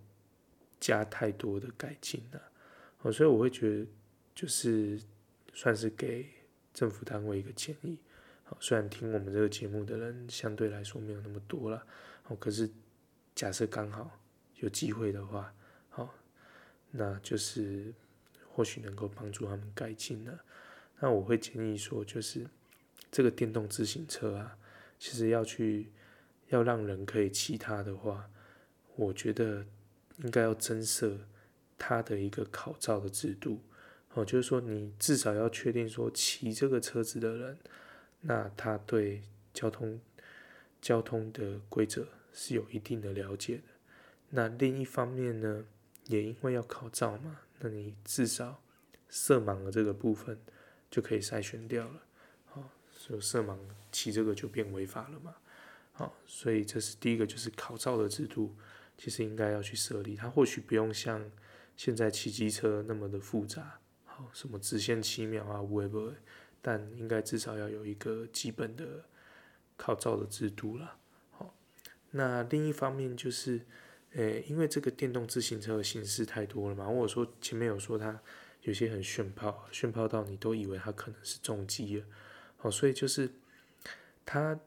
[0.79, 2.41] 加太多的改进的。
[3.01, 3.87] 哦，所以我会觉得，
[4.33, 4.99] 就是
[5.53, 6.25] 算是给
[6.73, 7.97] 政府单位一个建议。
[8.59, 11.85] 虽然听我们这个节目的人相对来说没有那么多了，
[12.27, 12.69] 哦，可是
[13.35, 14.19] 假设刚好
[14.57, 15.53] 有机会的话，
[15.89, 16.13] 好，
[16.91, 17.93] 那就是
[18.53, 20.39] 或许能够帮助他们改进了。
[20.99, 22.47] 那我会建议说，就是
[23.11, 24.57] 这个电动自行车啊，
[24.97, 25.91] 其实要去
[26.49, 28.29] 要让人可以骑它的话，
[28.95, 29.65] 我觉得
[30.19, 31.17] 应该要增设
[31.77, 33.59] 它的一个考照的制度，
[34.13, 37.57] 哦，就是说你至少要确定说骑这个车子的人。
[38.25, 39.21] 那他对
[39.53, 39.99] 交通
[40.83, 43.63] 交通的规则是有一定的了解的。
[44.31, 45.65] 那另一方面呢，
[46.07, 48.61] 也因为要考照嘛，那你至少
[49.07, 50.37] 色盲的这个部分
[50.91, 52.03] 就可以筛选掉了。
[52.43, 53.57] 好，所以色盲
[53.93, 55.33] 骑这个就变违法了嘛。
[55.93, 58.53] 好，所以这是第一个，就是考照的制度，
[58.97, 60.17] 其实应该要去设立。
[60.17, 61.31] 它或许不用像
[61.77, 63.79] 现在骑机车那么的复杂。
[64.03, 66.13] 好，什么直线七秒啊，会不会？
[66.61, 69.05] 但应该至少要有一个基本的
[69.77, 70.97] 考照的制度了。
[71.31, 71.53] 好，
[72.11, 73.61] 那另一方面就是，
[74.13, 76.85] 诶，因为这个电动自行车的形式太多了嘛。
[76.85, 78.19] 或者说前面有说它
[78.61, 82.05] 有些很炫炮，炫炮到你都以为它可能是重机了。
[82.57, 83.29] 好，所以就是
[84.25, 84.59] 它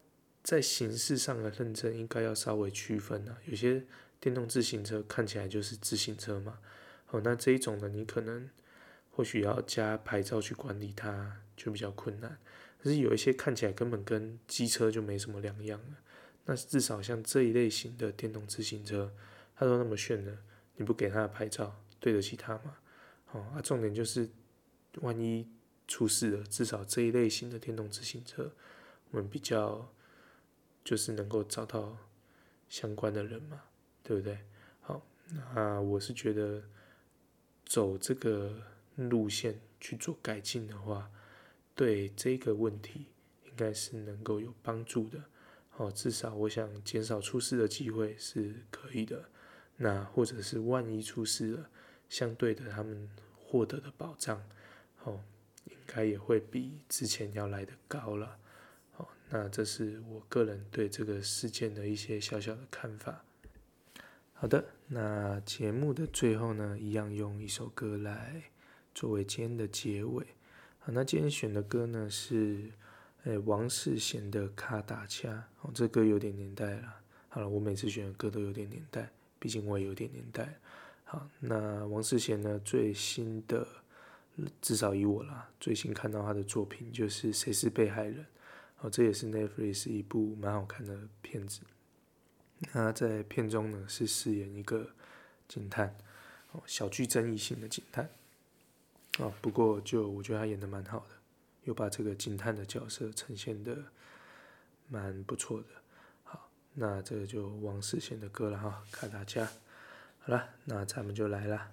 [0.43, 3.39] 在形式上的认证应该要稍微区分啊。
[3.47, 3.85] 有些
[4.21, 6.59] 电动自行车看起来就是自行车嘛。
[7.07, 8.49] 好，那这一种呢，你可能
[9.11, 11.39] 或许要加牌照去管理它。
[11.57, 12.37] 就比较困难，
[12.87, 15.97] 可是有一些看起来根本跟机车就没什么两样了。
[16.45, 19.13] 那至少像这一类型的电动自行车，
[19.57, 20.39] 它都那么炫的，
[20.77, 22.77] 你不给它拍照，对得起它吗？
[23.33, 24.31] 哦，啊，重点就是，
[25.01, 25.49] 万一
[25.89, 28.53] 出事了，至少这一类型的电动自行车，
[29.11, 29.93] 我们比较
[30.85, 31.99] 就是能够找到
[32.69, 33.65] 相关的人嘛，
[34.05, 34.39] 对不对？
[34.81, 35.05] 好，
[35.57, 36.63] 那我是觉得
[37.65, 38.63] 走这个
[38.95, 41.11] 路线去做改进的话。
[41.77, 43.07] 对这个问题，
[43.45, 45.23] 应该是能够有帮助的，
[45.77, 49.29] 哦，至少我想减少出事的机会是可以的。
[49.77, 51.69] 那或者是万一出事了，
[52.09, 54.43] 相对的他们获得的保障，
[55.05, 55.23] 哦，
[55.67, 58.39] 应该也会比之前要来的高了。
[58.97, 63.23] 哦，那这是我个人对这个事件的一些小小的看法。
[64.33, 68.45] 好的，那节目的最后呢，一样用一首歌来
[68.95, 70.27] 作为今天的结尾。
[70.93, 72.71] 那今天选的歌呢是，
[73.25, 75.29] 诶、王世贤的《卡达恰》。
[75.63, 76.95] 哦，这歌有点年代了。
[77.29, 79.11] 好了，我每次选的歌都有点年代，
[79.41, 80.59] 毕竟我也有点年代。
[81.05, 83.67] 好，那王世贤呢最新的，
[84.63, 88.15] 至少以我啦，最新看到他的作品就是《谁是被害人》。
[88.81, 91.63] 哦，这也是 Netflix 一部蛮好看的片子。
[92.73, 94.89] 那在片中呢是饰演一个
[95.49, 95.97] 警探，
[96.53, 98.09] 哦，小具争议性的警探。
[99.19, 101.15] 哦，不过就我觉得他演得蛮好的，
[101.65, 103.77] 又把这个警探的角色呈现得
[104.89, 105.69] 蛮不错的。
[106.23, 109.49] 好，那这就王世贤的歌了哈，卡达恰。
[110.19, 111.73] 好了，那咱们就来啦。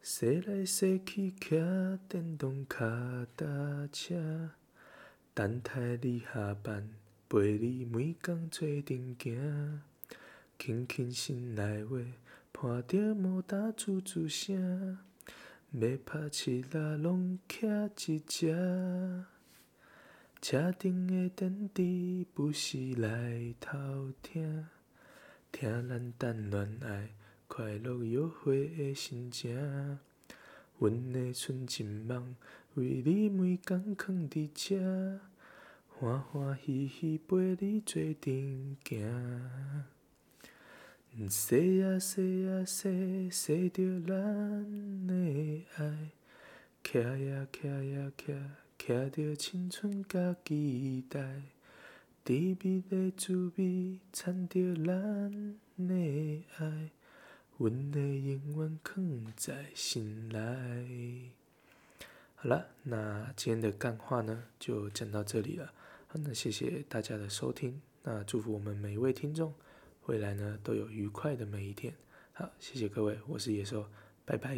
[0.00, 2.86] 说来说去，骑电动卡
[3.36, 3.46] 达
[3.92, 4.14] 恰，
[5.34, 6.90] 等待你下班，
[7.28, 9.82] 陪你每天做阵行，
[10.58, 11.98] 轻轻心内话，
[12.50, 14.98] 伴着摩打吱吱声。
[15.76, 17.66] 要拍七仔拢骑
[18.14, 19.24] 一只，
[20.40, 24.68] 车顶的电池不时来偷听，
[25.50, 27.10] 听咱谈恋爱
[27.48, 29.98] 快乐约会的心情。
[30.78, 32.36] 阮的纯情梦
[32.74, 35.18] 为你每天藏伫这，
[35.88, 39.93] 欢欢喜喜陪你做阵行。
[41.16, 46.10] 说呀说呀说，说着咱的爱，
[46.82, 48.34] 骑呀骑呀骑，
[48.76, 51.42] 骑着青春甲期待，
[52.24, 56.90] 甜蜜的滋味，掺着咱的爱，
[57.58, 61.30] 阮的永远藏在心内。
[62.34, 65.72] 好了，那今天的干话呢，就讲到这里了。
[66.08, 69.54] 好，那谢谢大家的收听，那祝福我们每一位听众。
[70.06, 71.94] 未来呢，都有愉快的每一天。
[72.32, 73.86] 好，谢谢各位，我是野兽，
[74.24, 74.54] 拜拜。